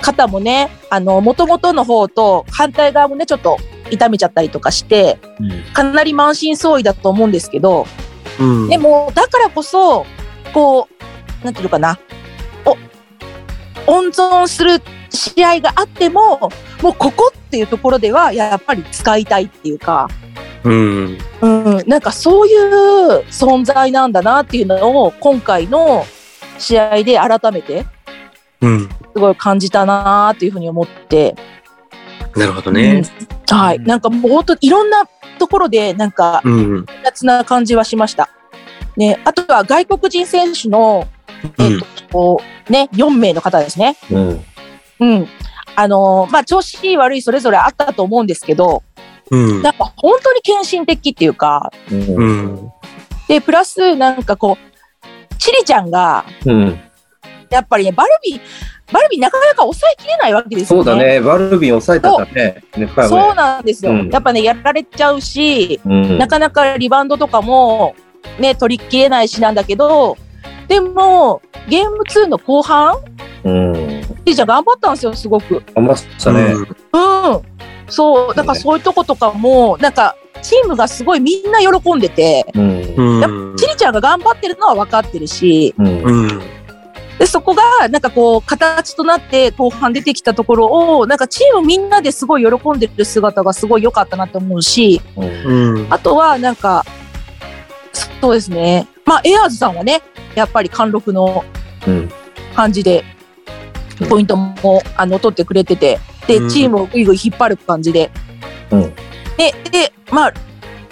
[0.00, 3.58] 肩もね、あの、元々の方と反対側もね、ちょっと
[3.90, 5.18] 痛めちゃったりとかして、
[5.74, 7.86] かなり満身創痍だと思うんですけど、
[8.40, 8.68] うん。
[8.68, 10.06] でも、だからこそ、
[10.54, 10.88] こ
[11.42, 11.98] う、なんていうのかな、
[12.64, 12.76] お、
[13.86, 14.80] 温存する
[15.16, 16.50] 試合があっても、
[16.82, 20.08] もうここっていうところでは、やっぱり使いたいっていうか、
[20.64, 21.18] うん。
[21.40, 26.04] うん、なんかそういう存在なんだなっていうのを、今回の
[26.58, 27.86] 試合で改めて、
[28.60, 28.88] うん。
[28.88, 31.34] すごい感じたなっていうふうに思って、
[32.36, 33.02] なるほどね。
[33.20, 33.78] うんはい。
[33.78, 35.06] なんかもう本当いろんな
[35.38, 36.80] ところで、なんか、うん。
[36.80, 38.28] 複雑な感じはしました。
[38.96, 41.06] ね、あとは外国人選手の、
[41.58, 43.96] えっ、と、こうね、4名の方ですね。
[44.10, 44.44] うん。
[45.00, 45.28] うん。
[45.74, 48.82] あのーまあ、調子いい悪いそれぞれあったと思うんですけど、
[49.30, 49.62] うん。
[49.62, 52.02] なんか本当に献身的っていうか、うん。
[52.02, 52.72] うん。
[53.28, 56.80] で、プラスなんかこう、チリちゃんが、うん。
[57.50, 58.40] やっぱりね、バルビー、
[58.92, 60.84] バルビーなかなか抑えきれないわけですよね。
[60.84, 61.20] そうだね。
[61.20, 62.62] バルビン抑えたからね。
[62.76, 66.18] ね深いそうなんですよ、うんやっぱね、やられちゃうし、うん。
[66.18, 67.94] なかなかリバウンドとかも
[68.38, 70.16] ね、取りきれないしなんだけど、
[70.68, 72.96] でも、ゲーム2の後半、
[73.44, 73.74] うん。
[73.74, 75.62] チリちゃん頑張ったんですよ、すごく。
[75.74, 76.52] 頑張ったね。
[76.52, 76.66] うん。
[77.88, 82.94] そう、だからそういうとことかも、なんか、チームがすごいみんな喜んでて、うん。
[82.96, 83.56] うん。
[83.56, 85.86] チリちゃんが頑張ってるのは分かってるし、うん。
[85.86, 86.40] うん。
[87.18, 95.86] で、そこが、なんかこう、形となって後半出てきたところを、なんかチームみんなですごい喜んでる姿がすごい良かったなって思うし、うん。
[95.88, 96.84] あとは、なんか、
[98.20, 98.86] そうですね。
[99.06, 100.02] まあ、エアーズさんはね、
[100.34, 101.44] やっぱり貫禄の
[101.86, 102.10] うん。
[102.54, 103.04] 感じで、
[104.08, 108.10] ポイントも、あの、取ってくれてて、でう、んチームをぐいぐい引っ張る感じで。
[108.70, 108.94] うん
[109.36, 110.34] で、で、まあ、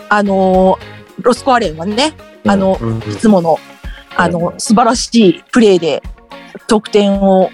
[0.09, 2.12] あのーロスコアレンはね、
[2.46, 2.98] あの、うん。
[2.98, 3.59] いつもの、
[4.16, 6.03] あの、素晴らしいプレーで、
[6.68, 7.50] 得点を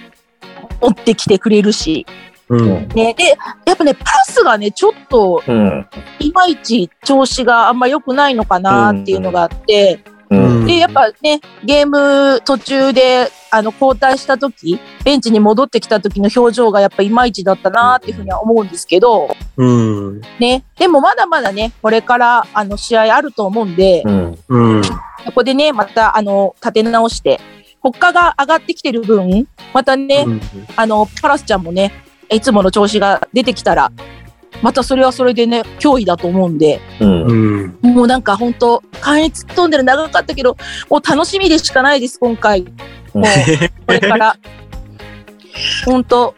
[0.81, 2.07] 追ってきてくれるし、
[2.49, 2.89] うん。
[2.89, 5.87] ね、で、やっぱね、パスがね、ちょっと、うん。
[6.19, 10.20] いまいち調子があんま良くないのかなっていうのがあって、うん。
[10.31, 20.21] で、やっぱね、ゲーム途中で、あの、交代した時、ベンチに戻ってきた時の表情がやっぱいまいちだったなっていうふうには思うんですけど、うん。
[20.39, 24.39] ね、でもまだまだね、これから、あの、試合あると思うんで、うん。
[24.49, 24.83] うん。
[24.85, 27.41] そこでね、また、あの、立て直して、
[27.81, 30.27] 他が上がってきてる分、またね、
[30.77, 31.93] あの、パラスちゃんもね、
[32.31, 33.91] いつもの調子が出てきたら、
[34.63, 37.23] またそれはそれでね、脅威だと思うんで、うん。
[37.23, 37.93] うん。
[37.95, 40.57] もうなんか本当関越トンネル長かったけど、
[40.89, 42.63] もう楽しみでしかないです、今回。
[43.15, 43.25] もう、
[43.87, 44.37] これから。
[45.85, 46.35] 本当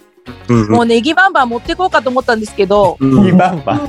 [0.48, 0.68] うん。
[0.70, 3.88] もうネギバンバン持ってこうかと思ったんですけど、うん2番番。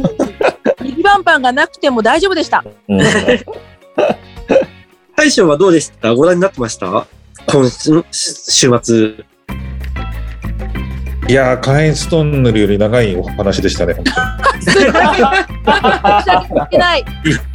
[0.81, 2.63] ネギバンバンがなくても大丈夫でした。
[2.89, 2.99] うん。
[5.15, 6.13] 大将はどうでした？
[6.15, 7.05] ご覧になってました？
[7.47, 9.25] 今週週末。
[11.27, 14.03] いやー、関越トンネルより長いお話でしたね、本。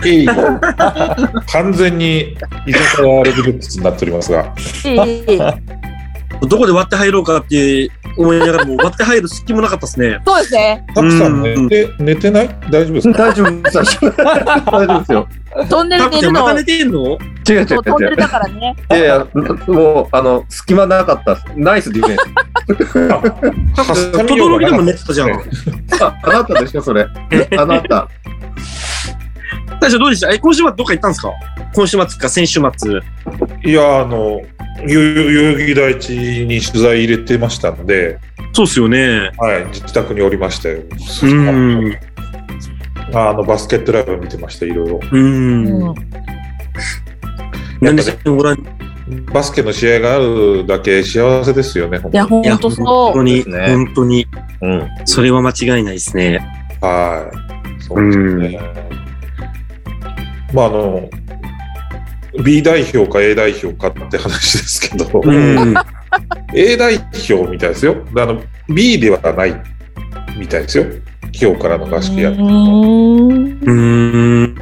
[0.02, 0.26] 当に。
[1.46, 4.54] 完全に居酒屋レベルになっておりますが。
[4.86, 5.38] ええ
[6.46, 10.20] どこで割って入ろうかって思いながらも割って入る隙もなかったですね。
[10.26, 10.84] そうですね。
[10.94, 12.48] タクさんうん寝て、寝てない？
[12.70, 13.18] 大丈夫ですか？
[13.18, 13.76] 大丈夫です。
[13.76, 15.28] 大丈夫ですよ。
[15.70, 17.00] トンネル寝るの、た寝てんの？
[17.48, 18.16] 違う違うそうトンネル。
[18.16, 18.76] だからね。
[18.90, 19.26] いやいや、
[19.68, 21.38] もう、あの、隙間なかった。
[21.56, 23.08] ナイスディフェンス。
[23.74, 25.30] タクちゃん、とどろきでも寝てたじゃん。
[25.30, 25.34] あ
[26.22, 27.06] あなたでしょ、それ。
[27.56, 28.08] あなた。
[29.80, 30.30] 大将どうでした？
[30.30, 31.30] え、今週末どっか行ったんですか？
[31.74, 33.00] 今週末か先週末。
[33.64, 34.40] いや、あの、
[34.86, 36.10] 代々木第一
[36.46, 38.18] に取材入れてましたので、
[38.52, 39.30] そうっすよね。
[39.36, 40.80] はい、自宅におりましたよ。
[41.22, 41.96] うん。
[43.14, 45.00] あの、バスケットライブ見てました、いろいろ。
[45.12, 45.16] う。
[45.16, 45.94] うんん。
[47.80, 48.56] なんでご覧
[49.32, 53.14] バスケの試合があるだけ幸せですよね、本いや、本そう。
[53.14, 54.26] 当に、ね本当に。
[54.60, 54.88] うん。
[55.04, 56.40] それは間違いないですね。
[56.80, 57.30] は
[57.78, 57.82] い。
[57.82, 58.60] そうですね。
[60.52, 61.08] まあ、あの、
[62.42, 65.74] B 代表か A 代表かって話ですけど、うん。
[66.54, 67.96] A 代表みたいですよ。
[68.16, 69.54] あの、B ではない
[70.38, 70.84] みたいですよ。
[71.40, 74.58] 今日からの合宿や、うーんうん。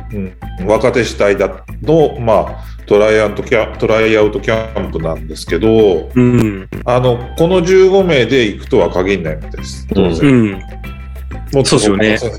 [0.60, 6.68] うん、若手主体だの、まあ、トライアウトキャトライアウトキャンプなんですけど、うん。
[6.84, 9.86] あの、この15名で行くとは限らないみたいです。
[9.92, 10.30] 当然。
[10.30, 10.62] うん。
[11.52, 12.32] もっとそうですよ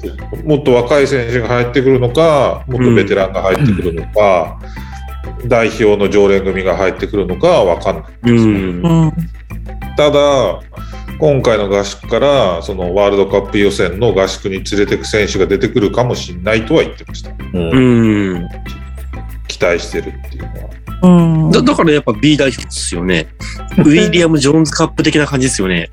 [0.44, 4.60] もっと若い選手が入ってくるのか、もっとベテランが入ってくるのか、
[5.46, 8.06] 代表の常連組が入ってくるのかは分かんない。
[8.24, 8.86] うん。
[8.86, 9.14] うん。
[9.96, 10.62] ただ、
[11.20, 17.32] 今回の合宿から、そのワールドカップ予選の合宿に連れてく選手が出てくるかもしれないとは言ってました。
[17.32, 18.48] うんうん。
[19.48, 20.78] 期待してるっていうのは。
[21.04, 21.52] うん。
[21.52, 23.28] だだからやっぱ B 代表ですよね。
[23.80, 25.90] ウィリアム・ジョーンズカップ的な感じですよね。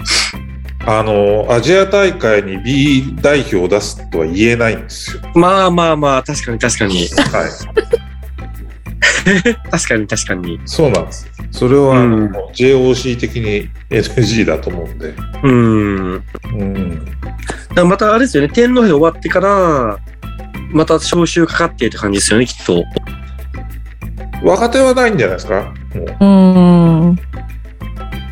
[0.87, 5.23] あの、アジア大会に B 代表を出すとは言えないんですよ。
[5.35, 7.09] まあまあまあ、確かに確かに。
[7.09, 8.04] はい。
[9.71, 10.61] 確かに確かに。
[10.67, 11.31] そうなんです。
[11.51, 15.15] それは、うん JOC 的に NG だと思うんで。
[15.43, 16.23] うん。
[16.59, 17.89] うん。
[17.89, 19.99] またあれですよね、天皇杯終わってから、
[20.73, 22.85] また招集かかってって感じですよね、きっと。
[24.43, 25.73] 若手はないんじゃないですか？
[25.95, 26.27] もうう
[27.13, 27.19] ん。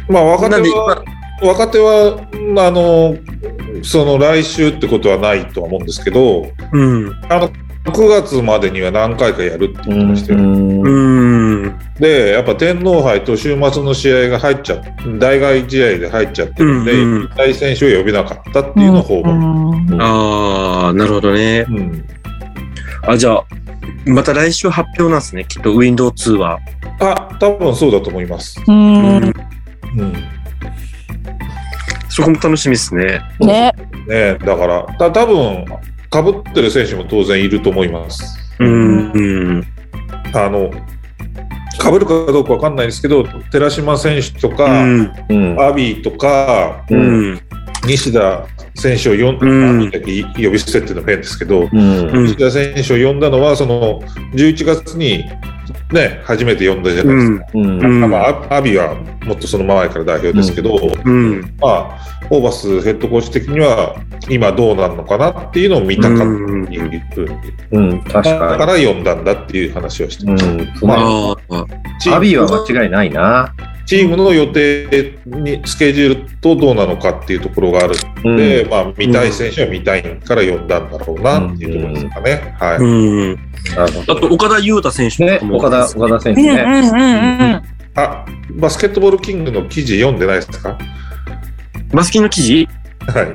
[0.09, 1.05] まあ若手は、
[1.43, 2.19] 若手は、
[2.59, 3.17] あの、
[3.83, 7.13] その来週ってことはないとは思うんですけど、うん。
[7.29, 7.51] あの、
[7.85, 10.38] 9月までには何回かやるって言ってましたよ。
[10.38, 11.79] うん。
[11.99, 14.83] で、やっぱ天皇杯と週末の試合が入っちゃっ
[15.18, 19.33] 代替試合で入っちゃってるんで、うんうん大選手を呼べなかったっていうのを報う道。
[19.33, 21.66] んああ、なるほどね。
[21.68, 22.05] うん
[23.05, 23.45] あ、じゃあ、
[24.07, 26.59] また来週発表なんですね、きっと Windows 2は。
[27.01, 28.61] あ、多分そうだと思います。
[28.68, 29.16] うん。
[29.16, 29.33] うん。
[32.09, 33.21] そこも楽しみですね。
[33.40, 33.73] ね。
[34.07, 35.64] ねだから、た多分
[36.12, 38.38] かぶってる選手も当然いると思います。
[38.61, 39.12] うん。
[39.12, 39.66] うん。
[40.35, 40.70] あの、
[41.79, 44.66] かぶるかどうかわかんないですけど、寺島選手とか。
[44.66, 46.85] アビーとか。
[47.87, 48.46] 西田
[48.77, 54.03] 選手を呼んだ、呼び捨てっていうのは変ですけど、西田選手を呼んだのは、その
[54.35, 55.25] 11月に、
[55.93, 57.47] ね、初めて呼んだじゃないですか。
[57.55, 58.03] うん。
[58.03, 61.41] うんまあ、アアビはもっとその前から代表ですけど、うん。
[61.61, 63.97] まあ、ホーバスヘッドコーチ的には、
[64.29, 66.33] 今どうなるのかなっていうのを見たかったって
[66.75, 67.35] いうふうに、
[67.73, 68.03] うん。
[68.03, 70.33] 確だかから呼んだんだっていう話をしてに。
[70.33, 70.51] ました。
[70.51, 70.73] うん。
[70.77, 70.95] そうね
[72.11, 73.55] あアビーは間違いないな。
[73.87, 82.55] チームの予定に、スケジュールとどうなのかっていうところがあるうんので、まあ、見たい選手は見たいから呼んだんだろうなっていうところですかね。
[82.59, 83.37] は
[84.07, 84.11] い。
[84.11, 85.40] あと、岡田優太選手ね。
[85.51, 87.62] 岡田、岡田選手うんうんね。
[87.64, 90.79] うんあ、バスケットボールキングの記事読んでないですか？
[91.92, 92.66] バスキンの記事？
[93.01, 93.33] はい。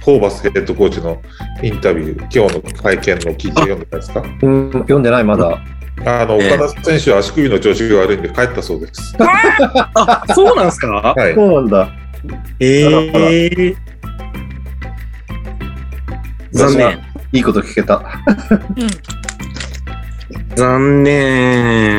[0.00, 1.20] ホーバスヘッドコーチの
[1.62, 4.22] インタビュー、今日の会見の記事読んでないですか？
[4.42, 4.72] うん。
[4.72, 5.58] 読んでない、まだ。
[6.04, 9.16] あの、ええ岡田選手は足首の調子が悪いんで帰ったそうです。
[9.94, 10.88] あ、そうなんですか？
[11.16, 11.34] はい。
[11.34, 11.88] そうなんだ。
[12.60, 13.76] ええ
[16.52, 16.98] 残念。
[17.32, 18.02] いいこと聞けた。
[20.54, 21.98] 残念。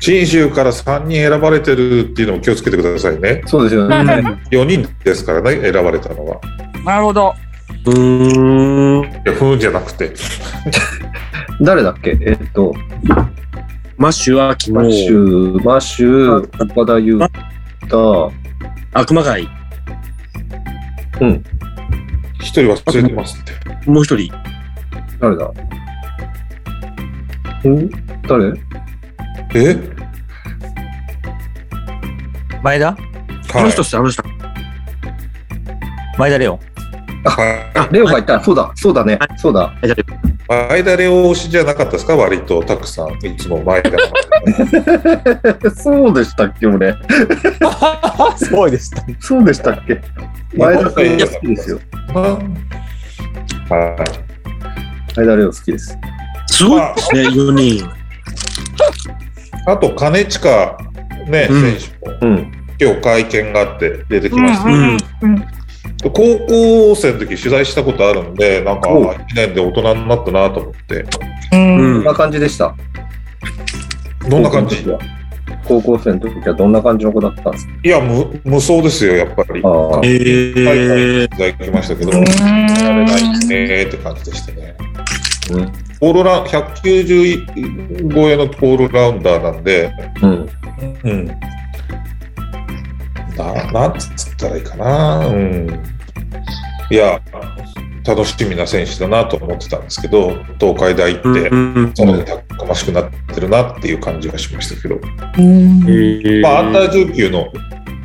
[0.00, 3.42] 信州から3人選ばれてるっていうのも気をつけてくださいね。
[3.46, 3.96] そうですよね。
[4.50, 6.40] 4人ですからね、選ばれたのは。
[6.84, 7.34] なるほど。
[7.86, 9.04] うーん。
[9.04, 10.12] いや、ふーんじゃなくて。
[11.62, 12.18] 誰だっけ？
[12.22, 12.74] えっと、
[13.96, 17.18] マッシュは昨マッシ日、ュ、マッシュ、岡田侑
[17.82, 18.32] 大、
[18.94, 19.48] 悪魔街、
[22.40, 23.52] 一人忘れてますって。
[23.90, 24.32] もう一人。
[25.20, 25.44] 誰だ？
[27.68, 27.90] ん？
[28.26, 28.54] 誰？
[29.54, 29.76] え？
[32.62, 32.86] 前田？
[32.86, 32.96] はい
[33.54, 34.22] あの人っす、あの人。
[36.16, 36.58] 前田レオ。
[37.24, 38.42] はいレオがいた。
[38.42, 39.18] そうだ、そうだね。
[39.36, 39.74] そうだ。
[40.48, 42.16] 前田レオ推しじゃなかったですか？
[42.16, 43.08] 割とたくさん。
[43.24, 43.90] いつも前田。
[45.70, 46.94] そうでしたっけ、俺。
[48.36, 49.02] そうでした。
[49.20, 50.00] そうでしたっけ？
[50.56, 51.78] 前田君好きですよ。
[52.14, 52.42] はい。
[55.16, 55.96] 前田レオ好きです。
[56.48, 57.88] すごいですね、4人。
[59.66, 60.48] あと、金近
[61.28, 62.52] ね、うん選手もうん。
[62.80, 65.44] 今日会見があって出てきました、うんうんうん
[66.02, 71.04] 高校生の時取材したことあるんで、なんかおう1年で大人になったなと思って。
[71.52, 72.74] うんな感じでした
[74.28, 74.86] どんな感じ？
[75.66, 77.72] 高校生の時はどんな感じの子だったんですか？
[77.82, 79.60] いや、無無双ですよ、やっぱり。
[79.64, 84.76] ああええ海外取材来ましたけど、うんやれないねって感じでしたね。
[85.50, 85.72] うん。
[86.02, 90.48] オールラウン190超えのオールラウンダーなんで、うん。
[91.04, 91.30] うん。
[93.40, 95.26] ななんつったらいいかな。
[95.26, 95.82] うん。
[96.90, 97.20] いや、
[98.06, 105.00] 楽しみな選手だなと思ってたんですけど、東海大行って、うんそのたくましくなってるなっていう感じがしましたけど、
[105.38, 107.52] うんええまあ、アンダー19の、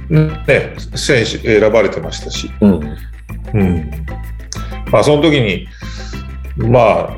[0.10, 2.98] ね、選手選ばれてましたし、うん。
[3.54, 3.92] うん。
[4.92, 5.68] まあ、その時に、
[6.58, 7.10] まあ、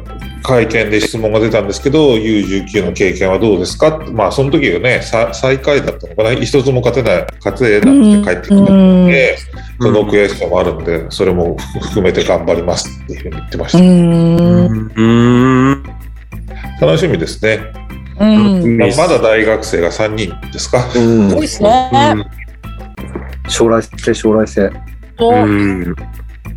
[0.47, 3.89] 会見で質問が出たんですけど、U19 の経験はどうですか？
[3.89, 9.37] ってまあ、その時がね、さ最下位だったのかな、一つも勝てない、勝てなくて帰ってきたので、
[9.81, 13.83] その悔しさもあるんで、それも含めて頑張りますっていうふうに言ってましうた。
[13.83, 15.03] んう
[15.75, 15.83] ん。
[16.79, 17.59] 楽しみですね。
[18.19, 18.77] うん。
[18.77, 20.79] ままだ大学生が3人ですか？
[20.95, 21.91] うんすごいですね。
[23.49, 24.71] 将来性、将来性。
[25.19, 25.95] うん。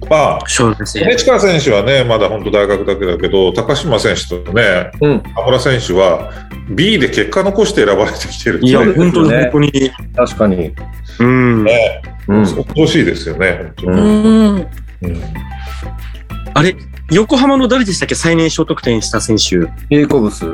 [0.08, 1.04] まあ、そうですね。
[1.04, 5.20] 金近選手はね、まだ本当大学だけだけど、高島選手とね、うん。
[5.20, 6.32] 田村選手は
[6.70, 9.90] B で結果残して選ばれてきてるいや、本当に本当に。
[10.16, 10.72] 確かに。
[11.18, 11.64] うん。
[11.64, 12.44] ね、うん。
[12.44, 14.00] 恐ろしいですよね、本当うに。
[14.00, 14.56] うん。
[14.56, 14.66] うん
[16.52, 16.74] あれ、
[17.12, 18.16] 横浜の誰でしたっけ？
[18.16, 19.42] 最年少得点した選手。
[19.44, 20.44] ジェイコブス、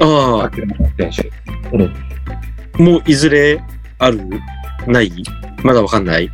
[0.00, 0.50] あ
[0.98, 1.30] 選手。
[2.78, 3.62] あ、もういずれ
[3.98, 4.20] ある？
[4.86, 5.12] ない？
[5.62, 6.30] まだわかんない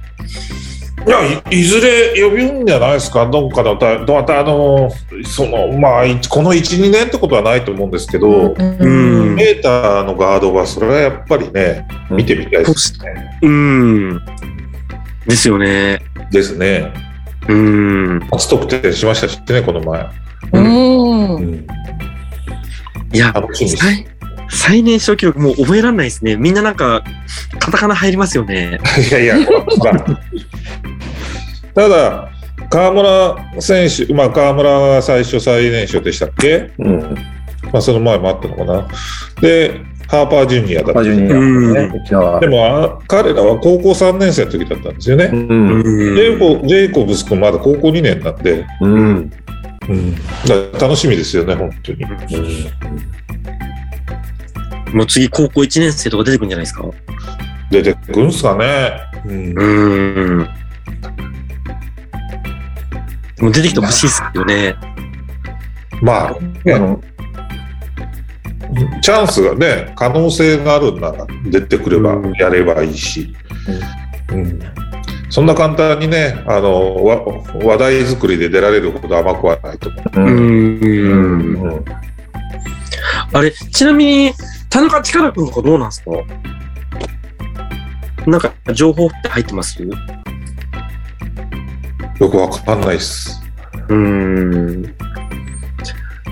[1.07, 4.91] いやい、いずれ呼ぶんじゃないですか、どっかのた、またあの、
[5.25, 13.39] その、まあ、いこの1、2年ってことはないと思うんですけど、うんメーターのガードは、それはやっぱりね、見てみたいですね。
[13.43, 14.21] うん。
[15.27, 16.01] ですよね。
[16.31, 16.93] ですね。
[17.49, 18.21] うん。
[18.31, 20.07] 初得点しましたしね、この前。
[20.53, 21.67] うん。
[23.13, 24.12] いや、楽しみです。
[24.53, 26.37] 最最年少記録もう覚えられないですね。
[26.37, 27.03] みんななんか、
[27.59, 28.79] カタカナ入りますよね。
[29.11, 30.21] いやいや、まあ
[31.75, 32.29] ただ、
[32.71, 36.71] 河村選手、まあ、河村が最初最年少でしたっけ？
[36.79, 37.17] うん。
[37.73, 38.89] まあ、その前もあったのかな。
[39.41, 41.01] で、ハーパージュニアだった。
[41.01, 42.47] んで。
[42.49, 45.31] もあ、彼らは高校3年生の時だったんですよね。
[45.33, 45.83] うん。
[45.83, 49.31] ジェイコジェイコブス君まだ高校2年なんで、うん。
[49.31, 49.37] だ
[50.55, 51.99] から楽しみですよね、本当に。
[54.93, 56.85] もう次高校1年生とか出てくるんじゃないですか？
[57.71, 58.93] 出てくるんすかね。
[59.25, 60.49] うんうん。
[63.37, 64.75] でも出てきてほしいですよね。
[66.03, 67.01] まあ、あの、
[69.03, 73.35] チャンスがね、可能性があるんなら出てくればうんやればいいし、
[74.33, 74.61] うん
[75.31, 80.21] そんな簡単にね、あのわ話題作りで出られるほど甘くはないと思う。
[80.21, 80.23] う。
[80.27, 81.63] うんん。
[81.63, 81.85] うん。
[83.33, 84.33] あれ、ちなみに、
[84.73, 86.11] 田中力君とかどうなんですか？
[88.27, 89.83] なんか情報って入ってます？
[89.83, 89.91] よ
[92.19, 93.43] くわかんないです。
[93.89, 94.97] うん。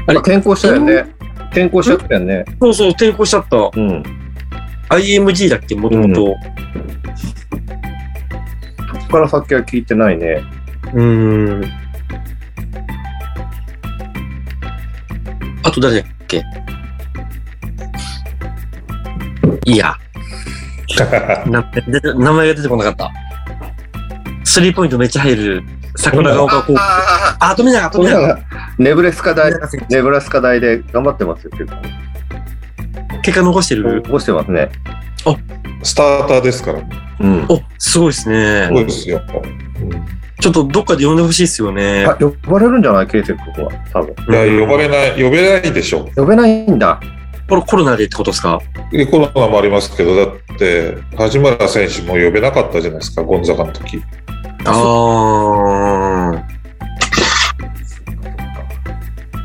[0.06, 1.04] あれ転校したよね。
[1.50, 2.46] 転校しちゃったよね。
[2.62, 3.56] そうそう、転校しちゃった。
[3.58, 4.02] うん。
[4.88, 6.34] IMG だっけ、もともと。
[9.00, 10.42] そこから先は聞いてないね。
[10.94, 11.62] うん。
[15.62, 16.42] あと誰だっけ？
[19.70, 19.94] いいや。
[21.46, 21.62] 名
[22.32, 23.10] 前が出てこなかった。
[24.44, 25.62] スリーポイントめっちゃ入る
[25.96, 26.78] 桜ヶ丘高校。
[26.80, 28.38] ああ、富永、富永。
[28.78, 29.52] ネブレスカ大、
[29.88, 31.76] ネブラスカ大で頑張ってますよ、結構。
[33.22, 34.02] 結果残してる？
[34.06, 34.68] 残してますね。
[35.82, 36.80] スターターですから、
[37.20, 37.44] うん。
[37.48, 38.72] お、すごいですねす。
[38.72, 39.20] ごいですよ。
[40.40, 42.06] ちょっとどっかで呼んでほしいですよね。
[42.06, 43.06] あ、呼ばれるんじゃない？
[43.06, 43.70] ケイセックは。
[43.92, 44.14] 多分。
[44.46, 46.08] いや、呼ばれない、呼べないでしょ。
[46.16, 46.98] 呼べないんだ。
[47.50, 48.60] これコロナでってことですか？
[48.92, 54.02] でコロナもありますけど、だって、八村選手も呼べなかったじゃないですか、ゴンザカの時。
[54.64, 56.44] ああ。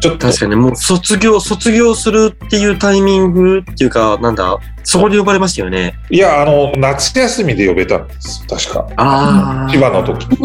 [0.01, 5.95] ちょっと、確かに、もう卒業、卒業するっていうタイミングっていうか、なんだ、そこで呼ばれましたよね。
[6.11, 8.87] いや、あの、夏休みで呼べたんです、確か。
[8.97, 10.35] あ千葉の時って。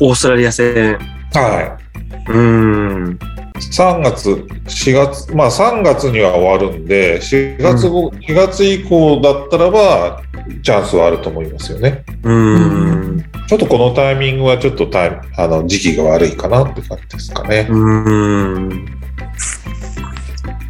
[0.00, 0.98] オーストラリア戦。
[1.34, 1.78] は
[2.28, 3.18] うーん。
[3.66, 3.70] い。
[3.70, 10.22] 3月、4月、まあ3月には終わるんで、4月後、4月以降だったらば、
[10.62, 12.04] チャンスはあると思いますよね。
[12.22, 13.24] うーん。
[13.46, 17.66] ちょっとこのタイミングはちょっとタイムあの時期が悪いかなって感じですかね。
[17.68, 18.86] うーん。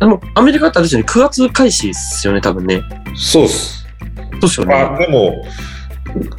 [0.00, 2.82] でも、アメリカってあれですよね、9月開始ですよね、多分ね。
[3.14, 3.86] そうっす。
[4.32, 5.06] そうですよまあ、ね。
[5.06, 5.44] でも、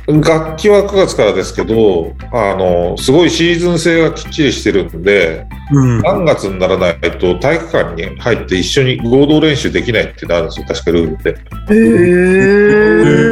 [0.08, 6.00] 楽器は9月からですけど、あの、すごいシーズン性がきっちりしてるんで、うん。
[6.02, 11.32] 3月にならないと体育館に入って一緒に合同練習できないってなるんですよ、確かルールで。
[11.32, 11.74] へ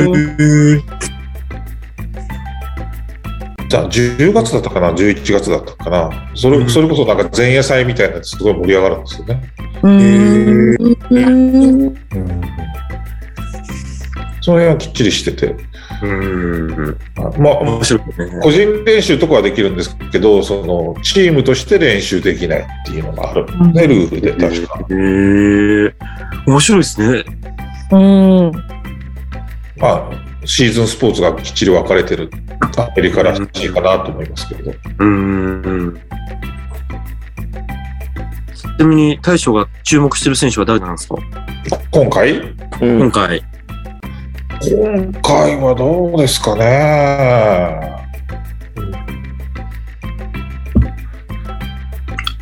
[0.08, 0.82] ー。
[3.70, 6.10] じゃあ10月だったかな、11月だったかな。
[6.36, 9.42] それそれこそなんか前夜祭みたいなやつすごい盛り上がるんですよね。
[9.84, 11.96] うーん。
[14.42, 15.56] その辺はきっちりしてて。
[16.04, 16.98] うん。
[17.38, 18.40] まあ、面白いね。
[18.42, 24.80] 個人練習とかはできるんですけど、そのチームとして練習できないっていうのがあるんで、ルールで確か。
[24.90, 24.96] へ
[25.86, 25.94] え。
[26.48, 27.24] 面白いですね。
[27.92, 28.52] うん。
[29.78, 30.12] まあ、
[30.46, 32.32] シーズンスポーツがきっちり分かれてる
[32.78, 34.72] アメリカらしいかなと思いますけど。
[34.72, 36.00] うーん。
[38.54, 41.16] ちなみに大将が注目してる選手は誰なんですか？
[41.92, 42.40] 今回？
[42.82, 43.44] うん今回。
[44.64, 47.82] 今回はどうですかね？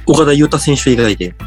[0.06, 1.34] 岡田優太選手以外で。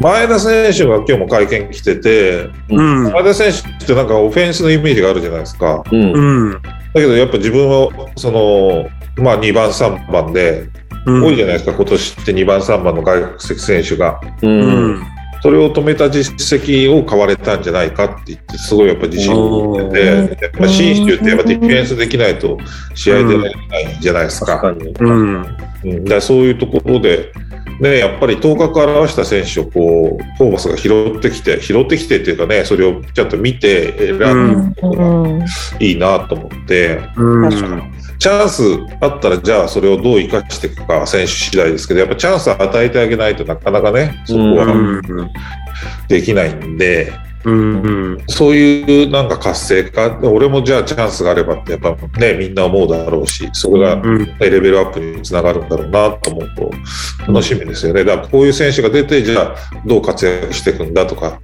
[0.00, 3.10] 前田選手が今日も会見来てて、うん。
[3.12, 5.82] 前田選手ってなんかオフェンスのイメージがあるじゃないですか。
[5.90, 6.12] うん。
[6.12, 6.52] うん。
[6.52, 6.60] だ
[6.94, 8.86] けどやっぱ自分は、その、
[9.16, 10.68] まあ2番、3番で、
[11.06, 14.20] 多いじゃないですか、今年って2番、3番の外国籍選手が。
[14.42, 14.46] う。
[14.46, 15.02] うんん。
[15.44, 22.56] それを止めた実績を買われたんじゃないかって言って、すごいやっぱ自信を持ってて、やっぱ新州ってやっぱディフェンスできないと
[22.94, 24.58] 試合出ないんじゃないですか。
[24.58, 24.94] 確かに。
[25.00, 25.56] うん。
[25.84, 27.30] うん、だからそういうところで、
[27.78, 35.46] ね、やっぱり頭角を表した選手をこうホーバスが拾ってきて、拾ってきてっていうかね、それをちゃんと見て選うんぶのが
[35.78, 37.52] いいなと思って、うん。
[38.18, 38.62] チャンス
[39.00, 45.30] あったら、じゃあそれをどう生かしていくか、選手次第ですけど、やっぱチャンス与えてあげないとなかなかね、そこは。
[46.08, 47.12] できないんで、
[48.28, 54.00] そういうなんか活性化、俺もじゃあチャンスがあればって、やっぱね、みんな思うだろうし、そこが。
[54.40, 56.70] レベルアップにつながるんだろうなと思うと
[57.26, 58.04] 楽しみですよね。
[58.04, 61.40] だからこういう選手が出て、じゃあどう活躍していくんだとか、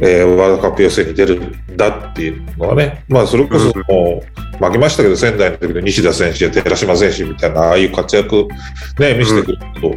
[0.00, 4.22] えーワールドカップ予選に出るんだっていうのはね、まあそれこそも
[4.60, 8.48] う負けましたけど、仙台の時の西田選手や寺島選手みたいな、ああいう活躍
[8.98, 9.94] ね、見せてくると、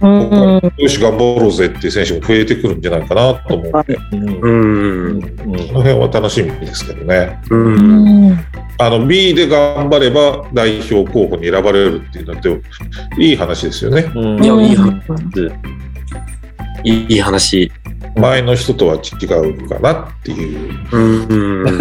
[0.00, 0.72] うん。
[0.76, 3.72] よし、頑張ろうぜっていう選手も増えてくるんじゃないかなと思う。
[4.12, 5.10] うん。
[5.10, 5.20] うん。
[5.20, 7.40] この辺は楽しみですけどね。
[7.50, 8.38] うん。
[8.78, 12.60] あの B で頑張れば代表候補に選ばれるっていうのって
[13.18, 14.10] いい話ですよね。
[14.14, 15.00] うんいや、いい話。
[16.84, 17.72] いい話。
[18.16, 20.78] 前の人とは違うかなっていう。
[20.90, 21.78] うん。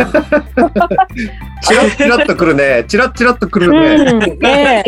[1.62, 2.84] チラッチラッとくるね。
[2.88, 3.96] チラッチラッとくるね。
[4.12, 4.40] うん。
[4.40, 4.84] ね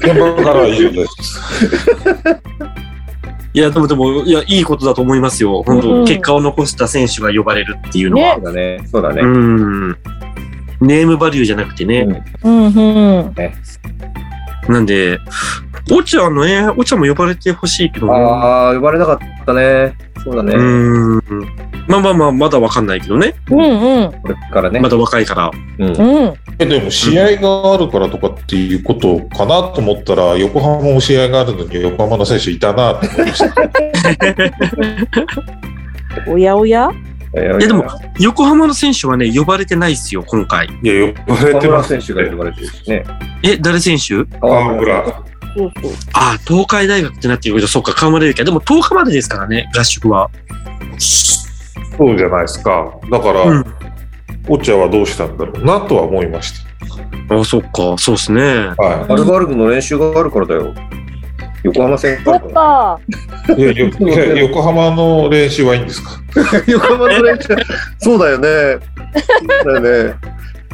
[0.00, 1.40] 現場からは以上です。
[3.54, 5.62] いや、でも、でも、いや、いいことだと思いますよ。
[5.62, 8.34] 本当、うん結果を残した選手が呼ばれるっていうのは。
[8.34, 8.86] そうだね。
[8.92, 9.22] そうだね。
[9.22, 9.90] うん。
[10.80, 12.06] ネームバリューじゃなくてね。
[12.44, 12.66] うん。
[12.66, 13.34] うん。
[14.68, 15.18] なんで、
[15.92, 18.12] オチャのね、オチャも呼ばれてほしいけどね。
[18.14, 19.94] ああ、呼ばれなかったね。
[20.24, 20.54] そうだね。
[20.56, 21.16] うん。
[21.86, 23.34] まあまあまあ、まだわかんないけどね。
[23.50, 23.60] うん。
[23.60, 24.12] うん。
[24.22, 24.88] これからねま。
[24.88, 25.50] だ若いから。
[25.78, 25.94] うん。
[25.94, 26.34] うん。
[26.58, 33.54] えでも試合があるからとかっていうことかなと思ったら、横浜も試合があるのに横浜の選手いたなと思いました。
[36.32, 36.90] おやおや？
[37.36, 37.84] いやでも、
[38.18, 40.66] 横浜の選手はね、呼ばれてないっすよ、今回。
[40.82, 43.04] いや、呼ばれ河てます村選手が呼ばれてるしね。
[43.42, 44.24] え、誰選手？
[44.40, 45.04] 河村。
[45.56, 45.92] そうそう。
[46.14, 48.46] あ、東海大学ってなってるけど、そっか、河村ゆきは。
[48.46, 50.30] でも10日までですからね、合宿は。
[51.98, 52.90] そうじゃないですか。
[53.10, 53.64] だから、うん。
[54.48, 56.54] オチャはどうしたんだろうなとは思いまし
[57.28, 58.40] あ、そっか、そうっすね。
[58.76, 58.82] た。
[58.82, 60.72] はアルバルクの練習があるからだよ。
[61.66, 62.54] 横浜戦そっがあるか
[63.46, 63.54] か。
[63.56, 63.60] い。
[63.60, 66.10] いや、よ いや横浜の練習はいいんですか？
[66.34, 66.62] ら。
[66.66, 67.48] 横浜の練習。
[67.98, 68.78] そうだよね。
[69.64, 70.14] そうだよね。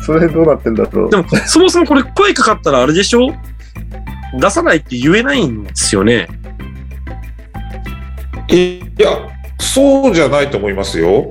[0.00, 1.16] それどうなってんだろうで。
[1.16, 3.28] も、そもそもこれ声かかったらあれでしょ？
[4.38, 6.26] 出さないって言えないんですよね。
[8.48, 9.10] いや、
[9.60, 11.30] そうじゃないと思いますよ。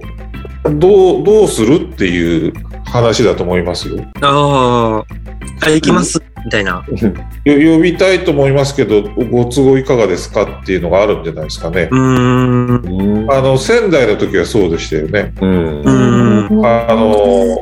[0.64, 2.54] どう、どうするっていう
[2.86, 4.04] 話だと思いますよ。
[4.22, 5.04] あ
[5.62, 6.84] あ、あ、行きます、みたいな。
[7.46, 11.90] よ呼びたいと思いますけど、ご都合いかがですかっていうのがあるんじゃないですかね。
[11.92, 15.34] あの、仙台の時はそうでしたよね。
[15.40, 15.42] あ
[16.96, 17.58] の、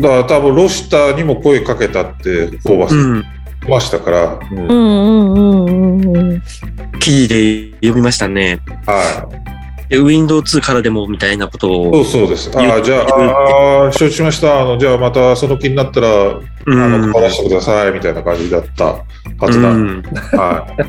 [0.00, 3.24] だから多分ロシターにも声かけたって、ホーバス言うん。
[3.68, 6.42] ましたから、うんうんうんうんうん。
[6.98, 8.60] 記事で読みましたね。
[8.86, 9.42] はい。
[9.92, 12.00] で Windows2 からでもみたいなことそを。
[12.00, 12.50] うそうです。
[12.56, 14.62] ああ、じゃあ、ああ承知しました。
[14.62, 17.12] あの、じゃあまたその気になったら、あうの、ん。
[17.12, 19.04] 顔出してください、みたいな感じだったは
[19.50, 19.68] ずだ。
[19.70, 20.82] うんはい。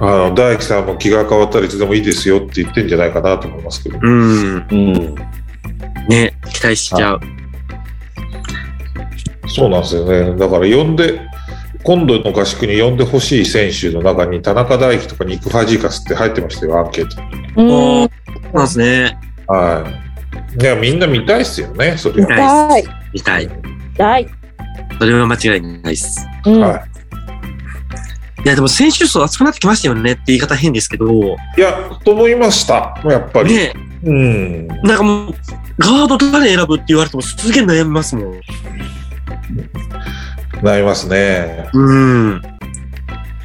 [0.00, 3.98] あの、大樹さんも気が変わったらいつでもいいですよって言ってんじゃないかなと思いますけど。
[4.02, 4.66] うん。
[4.70, 5.14] うん。
[6.08, 7.20] ね、期待しちゃう。
[9.46, 10.36] そうなんですよね。
[10.36, 11.20] だから呼んで、
[11.84, 17.28] 今度の合宿に呼んでほしい選手の中に田中大輝とかニック・ファジーカスって入ってましたよ、アンケートに。
[17.56, 17.68] うん。
[17.68, 18.10] そ
[18.52, 19.18] うなんですね。
[19.46, 19.84] は
[20.58, 20.62] い。
[20.62, 22.66] いや、みんな見たいっすよね、それは。
[22.68, 22.84] はい。
[23.12, 23.48] 見たい。
[23.98, 24.28] はい。
[24.98, 26.26] それは間違いないです。
[26.44, 26.60] うん。
[26.60, 26.98] はい
[28.44, 33.52] いや、でも選手層厚くなってきましたよねって言い方変ですけど、いや、と思いました、やっぱり。
[33.52, 33.72] ね、
[34.04, 34.66] うん。
[34.68, 35.34] なんかもう、
[35.78, 38.40] ガード誰選ぶって言われてもすげえ悩みますもん。
[40.62, 41.68] なりますね。
[41.72, 42.42] うん。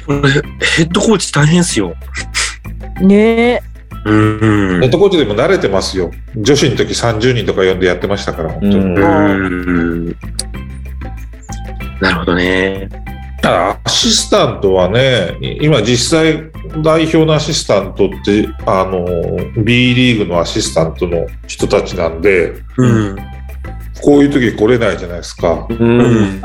[0.06, 1.94] これヘッドコーチ大変っすよ。
[3.00, 3.62] ね
[4.04, 4.80] うん。
[4.80, 6.10] ネットコーチでも慣れてますよ。
[6.36, 8.74] 女子の時30人とか呼んでやってましたから、本当に。
[8.76, 10.16] うんうん。
[12.00, 12.88] なるほどね。
[13.40, 16.50] ただアシスタントはね、今実際
[16.82, 19.04] 代表のアシスタントって、あの、
[19.62, 23.16] B リーグのアシスタントの人たちなんで、うん。
[24.04, 25.66] こういう時来れないじゃないですか。
[25.70, 26.40] うん。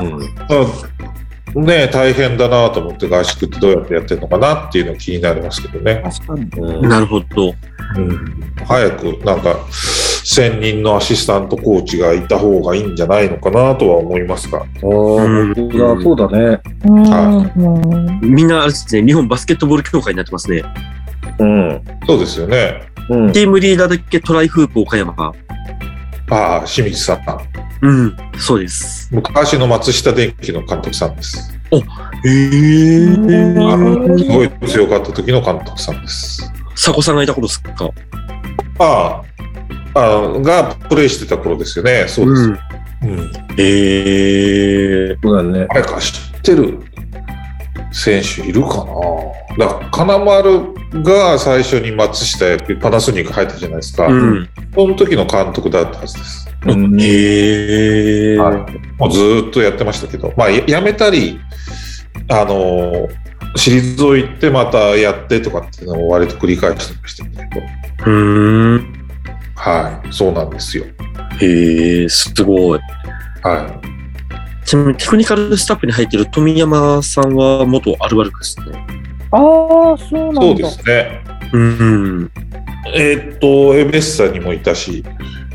[1.54, 6.00] ね、大変だなと思って合宿ってどうやってやってるのかなっていうの気になりますけどね。
[6.02, 6.48] 確かに。
[6.56, 7.52] うんなるほど。
[7.96, 14.60] うん、早くなんか専任のアシスタントコーチがいた方がいいんじゃないのかなとは思いますが。
[14.60, 16.60] ああ、本当だ、そうだね。
[16.84, 18.20] うん。
[18.22, 20.62] みんなあれですね、日本バスケットボール協会になってますね。
[21.40, 21.82] うん。
[22.06, 22.82] そうですよね。
[23.08, 23.32] うん。
[23.32, 25.34] チームリーダーだけトライフープ岡山。
[26.30, 27.20] ああ、清水さん。
[27.82, 29.08] うん、そうです。
[29.12, 31.52] 昔の松下電器の監督さんです。
[31.72, 31.80] へえ
[33.58, 36.42] あうんすごい強かった時の監督さんです。
[36.70, 37.90] 佐古さんがいた頃ですか？
[38.78, 39.22] あ
[39.94, 42.06] あ、あがプレイしてた頃ですよね。
[42.08, 42.48] そうです。
[42.48, 42.52] ん。
[42.52, 43.30] うん。
[43.56, 45.66] へえそうだね。
[45.72, 46.80] 誰か知ってる？
[47.92, 48.84] 選手いるか
[49.58, 49.66] な？
[49.66, 54.06] だから金丸が最初に松下へパナソニック入ったじゃないですか。
[54.06, 54.48] うん。
[54.74, 56.48] その時の監督だったはずです。
[56.66, 61.40] うんへえはいもうずーっとやってましたけど、まあ、ややめたり、
[62.28, 63.08] あのー、
[63.56, 67.30] 退いてまたやってとかっていうのを割と繰り返してましたけ
[68.04, 68.94] ど、ん。
[69.56, 70.84] はい、そうなんですよ。
[71.40, 72.80] へえすごい。
[73.42, 73.80] は
[74.64, 78.86] ちなみにテクニカルスタッフに入ってる富山さんは元アルバルクですね。
[79.32, 80.68] ああ、そうなんい、だ。
[80.70, 81.24] そうですね。
[81.52, 82.30] うん。
[82.94, 85.04] えーっと、エベッサにもいたし、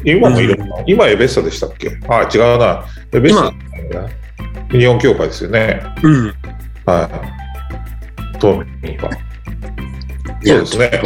[0.04, 0.68] 今もいるの？
[0.76, 1.98] かな、今エベッサでしたっけ？
[2.08, 2.86] あ、違うな。
[3.14, 3.52] エベッサ
[4.72, 5.82] 日本協会ですよね。
[6.04, 6.34] うん。
[6.86, 7.10] は
[8.34, 8.40] い。
[8.40, 9.12] トミーは。
[10.44, 11.02] そうですね。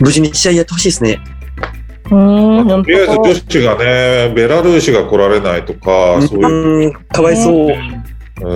[0.00, 1.18] 無事に試合やってほしいですね。
[2.12, 6.92] うーん、本とりあえず当女子がね、ベラルーシが来られないとか、そういう、うん。
[6.92, 7.70] かわいそう。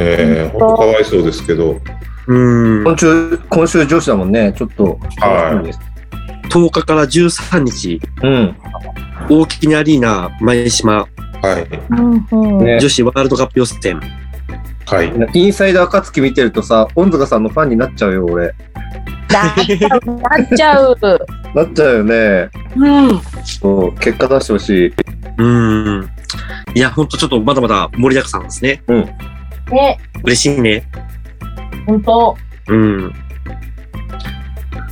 [0.00, 1.80] えー、本当かわいそうですけど、
[2.26, 2.84] うん。
[2.84, 4.52] 今週、今週女子だもんね。
[4.56, 4.98] ちょっと。
[5.18, 5.96] はい
[6.48, 8.56] 10日から13日、うん。
[9.28, 11.08] 大きなアリーナ前島
[11.42, 12.80] はい。
[12.80, 14.00] 女子ワールドカップ予選。
[14.86, 15.12] はい。
[15.34, 18.54] インサイダー暁見てるとさ、恩塚さんのファンになっちゃうよ、俺。
[19.36, 19.54] なっ
[20.56, 20.96] ちゃう、
[21.54, 21.96] なっちゃう。
[21.98, 22.48] よね。
[22.76, 23.20] うん。
[23.44, 24.94] そう、結果出してほしい。
[25.38, 25.44] う
[26.00, 26.08] ん。
[26.74, 28.82] いや、ほんとちょっとまだまだ盛りだくさんですね。
[29.70, 30.84] ね、嬉しいね。
[31.86, 32.36] 本当。
[32.68, 33.12] うん。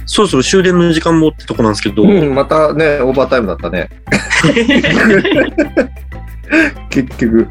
[0.06, 3.88] そろそろ終電の時間もってとこなんですけど、うん、またね、オーバータイムだったね。
[6.90, 7.48] 結局。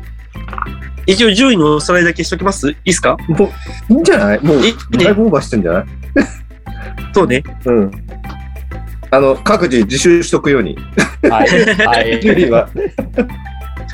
[1.06, 2.70] 一応10位のおさらいだけしときます？
[2.70, 3.18] いいですか？
[3.28, 3.50] もう、
[3.94, 4.39] いいんじゃない？
[4.41, 5.86] もう、いいだいぶオーバーしてんじゃない？
[7.13, 7.43] そうね。
[7.65, 7.91] うん。
[9.11, 10.75] あの、各自自習しとくように。
[11.29, 11.47] はい。
[11.86, 12.19] はい。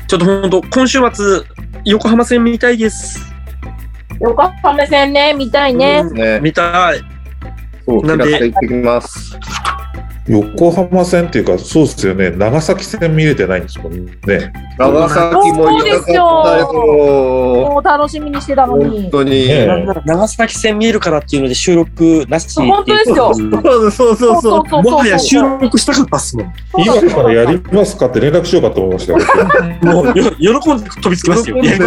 [0.06, 1.42] ちょっとほんと、今週末、
[1.84, 3.20] 横浜戦見たいです。
[4.20, 6.04] 横浜戦ね、見たいね。
[6.04, 6.40] ね。
[6.40, 7.00] 見たい。
[7.86, 9.38] そう、なんで行ってきます。
[10.30, 12.30] 横浜戦っていうか、そうですよね。
[12.30, 14.52] 長崎戦見れてないんですもんね。
[14.78, 16.70] 長崎も行きたかったよ。
[16.70, 19.10] もう楽しみにしてたの本に。
[19.10, 19.30] 当に。
[19.48, 19.66] ね
[20.06, 24.68] 長崎戦見えるからっていうので収録なしっていう本当ですようんそうそうそうそう。
[24.68, 26.52] そうもはや収録したかったっすもん。
[26.78, 29.14] 今からやりますかって連絡しようかと思いました。
[29.92, 31.56] もうよ喜んで飛びつきますよ。
[31.56, 31.80] ね。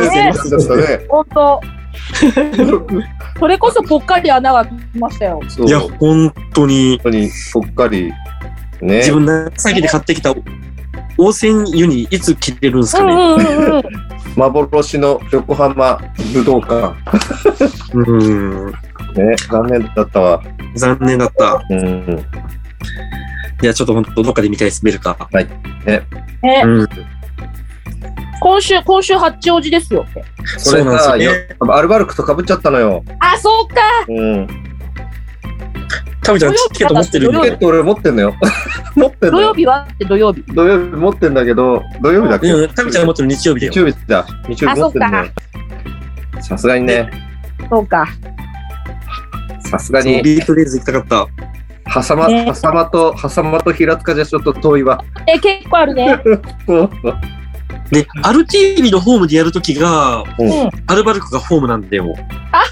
[1.08, 1.83] 本当。
[3.40, 5.42] それこそぽっかり穴が開きましたよ。
[5.66, 8.12] いや、本当に、本当にぽっかり。
[8.82, 8.98] ね。
[8.98, 10.34] 自分長崎で買ってきた
[11.18, 13.14] 温泉湯にいつ切れるんですかね。
[13.14, 13.84] うんうんうんうん。
[14.36, 16.00] 幻の横浜
[16.34, 16.96] 武道館。
[17.94, 18.68] うん。
[18.68, 19.36] ね。
[19.50, 20.44] 残念だったわ。
[20.76, 21.64] 残念だった。
[21.70, 22.26] うん。
[23.62, 25.16] いや、ちょっと本当どっかで見たいです、見るか。
[25.32, 26.02] ね
[26.64, 26.88] うん。
[28.42, 30.06] 今週、今週八王子ですよ。
[30.58, 33.04] それそうなんさ、ですよアルバルクと被っちゃったのよ。
[33.20, 33.76] あ、そうか。
[34.10, 34.48] うん。
[36.22, 38.34] タブちゃん、チケット持ってる土曜日チケット俺持ってんのよ。
[38.96, 39.48] 持ってんのよ。
[39.48, 40.44] 土曜日はって土曜日。
[40.54, 42.48] 土曜日持ってんだけど、土曜日だっけ？
[42.52, 43.72] うん、タブちゃんが持ってる日曜日だよ。
[43.74, 44.26] 日曜日だ。
[44.48, 45.26] 日曜日持ってんのよ。
[46.42, 47.10] さすがにね。
[47.70, 48.08] そうか。
[49.70, 51.28] さすがに、ビートレイズ行きたかった。
[51.86, 55.04] はさま、ねはさまと、はさまと平塚じゃちょっと遠いわ。
[55.28, 56.18] え、結構あるね。
[56.66, 56.90] そ う
[57.92, 60.70] で、アルティービのホームでやるときが、うん。
[60.88, 62.14] アルバルクがホームなんだよ。
[62.52, 62.64] あ、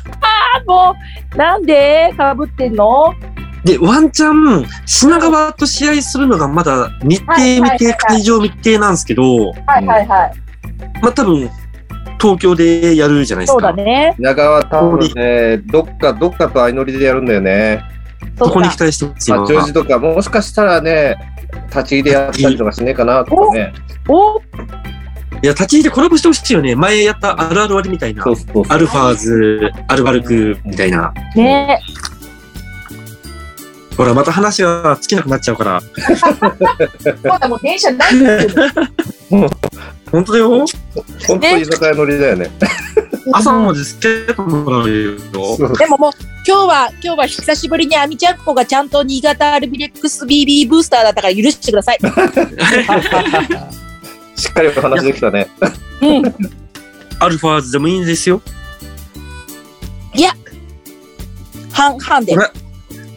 [0.66, 0.96] も
[1.34, 3.14] う、なんでかぶってんの？
[3.64, 10.32] で、ワンチャン、品川と試合するのがまだ日程未定、会場未定なんですけど、はいはいはい。
[11.04, 11.50] まあ多分、
[12.20, 13.76] 東京でやるじゃないですそうだか。
[13.76, 14.16] ね。
[14.18, 17.84] 稲川多分ね、どっか、どっかと相乗りでやるんだよね。
[18.38, 18.80] そこに期。
[18.80, 19.46] 待してますよ。
[19.46, 21.16] 八王子とか、もしかしたらね、
[21.68, 23.74] 立ち入りでやったりとかしねえかなとかね。
[24.08, 24.40] お
[25.44, 26.76] いや、立ち入りでコラボしてほしいよね。
[26.76, 28.32] 前やったあるある割みたいなそ。
[28.32, 28.64] うそうそう。
[28.70, 31.12] アルファーズ、アルバルクみたいな。
[31.36, 31.80] ね
[33.98, 35.82] ほら、また話が尽きなくなっちゃうから。
[37.24, 38.64] まだもう電車ないんですよ。
[40.12, 40.66] 本当だよ。
[41.28, 42.52] 本当居酒屋乗りだよね。
[43.34, 45.18] 朝までつけてもらうよ。
[45.78, 46.12] でももう、
[46.48, 52.00] 今日は、今日は久しぶりにアミちゃんこがちゃんと新潟アルビレックス BB ブースターだったから許してください。
[54.36, 55.48] しっかりお話できたね。
[56.02, 56.24] うん。
[57.20, 58.42] アルファーズでもいいんですよ。
[61.82, 62.36] 半々で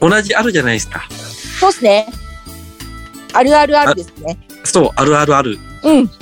[0.00, 1.06] 同じあるじゃないですか。
[1.60, 2.06] そうっすね。
[3.32, 4.38] あるあるあるですね。
[4.64, 5.58] そう、あるあるある。
[5.82, 6.08] うん。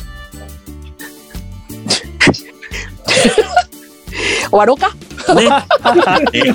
[4.51, 4.93] 終わろうか。
[5.35, 5.49] ね。
[6.43, 6.55] ね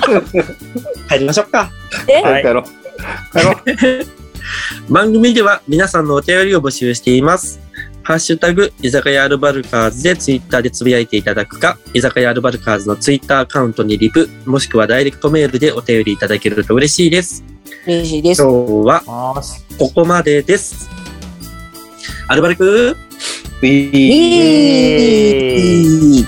[1.08, 1.70] 帰りましょうか。
[2.06, 2.64] え、はい帰ろう。
[3.32, 3.56] 帰ろう。
[4.92, 7.60] 番組では皆さんのお便りを募集しています。
[8.08, 17.44] ハッシュタグ、居酒屋アルバルカーズでツイッターでつぶやいていただくか、居酒屋アルバルカーズのツイッターアカウントにリプ、もしくはダイレクトメールでお便りいただけると嬉しいです。
[17.86, 18.40] 嬉しいです。
[18.42, 19.02] 今日は
[19.78, 20.88] ここまでです。
[22.28, 22.96] アルバルク
[23.62, 23.90] いい
[26.16, 26.26] いい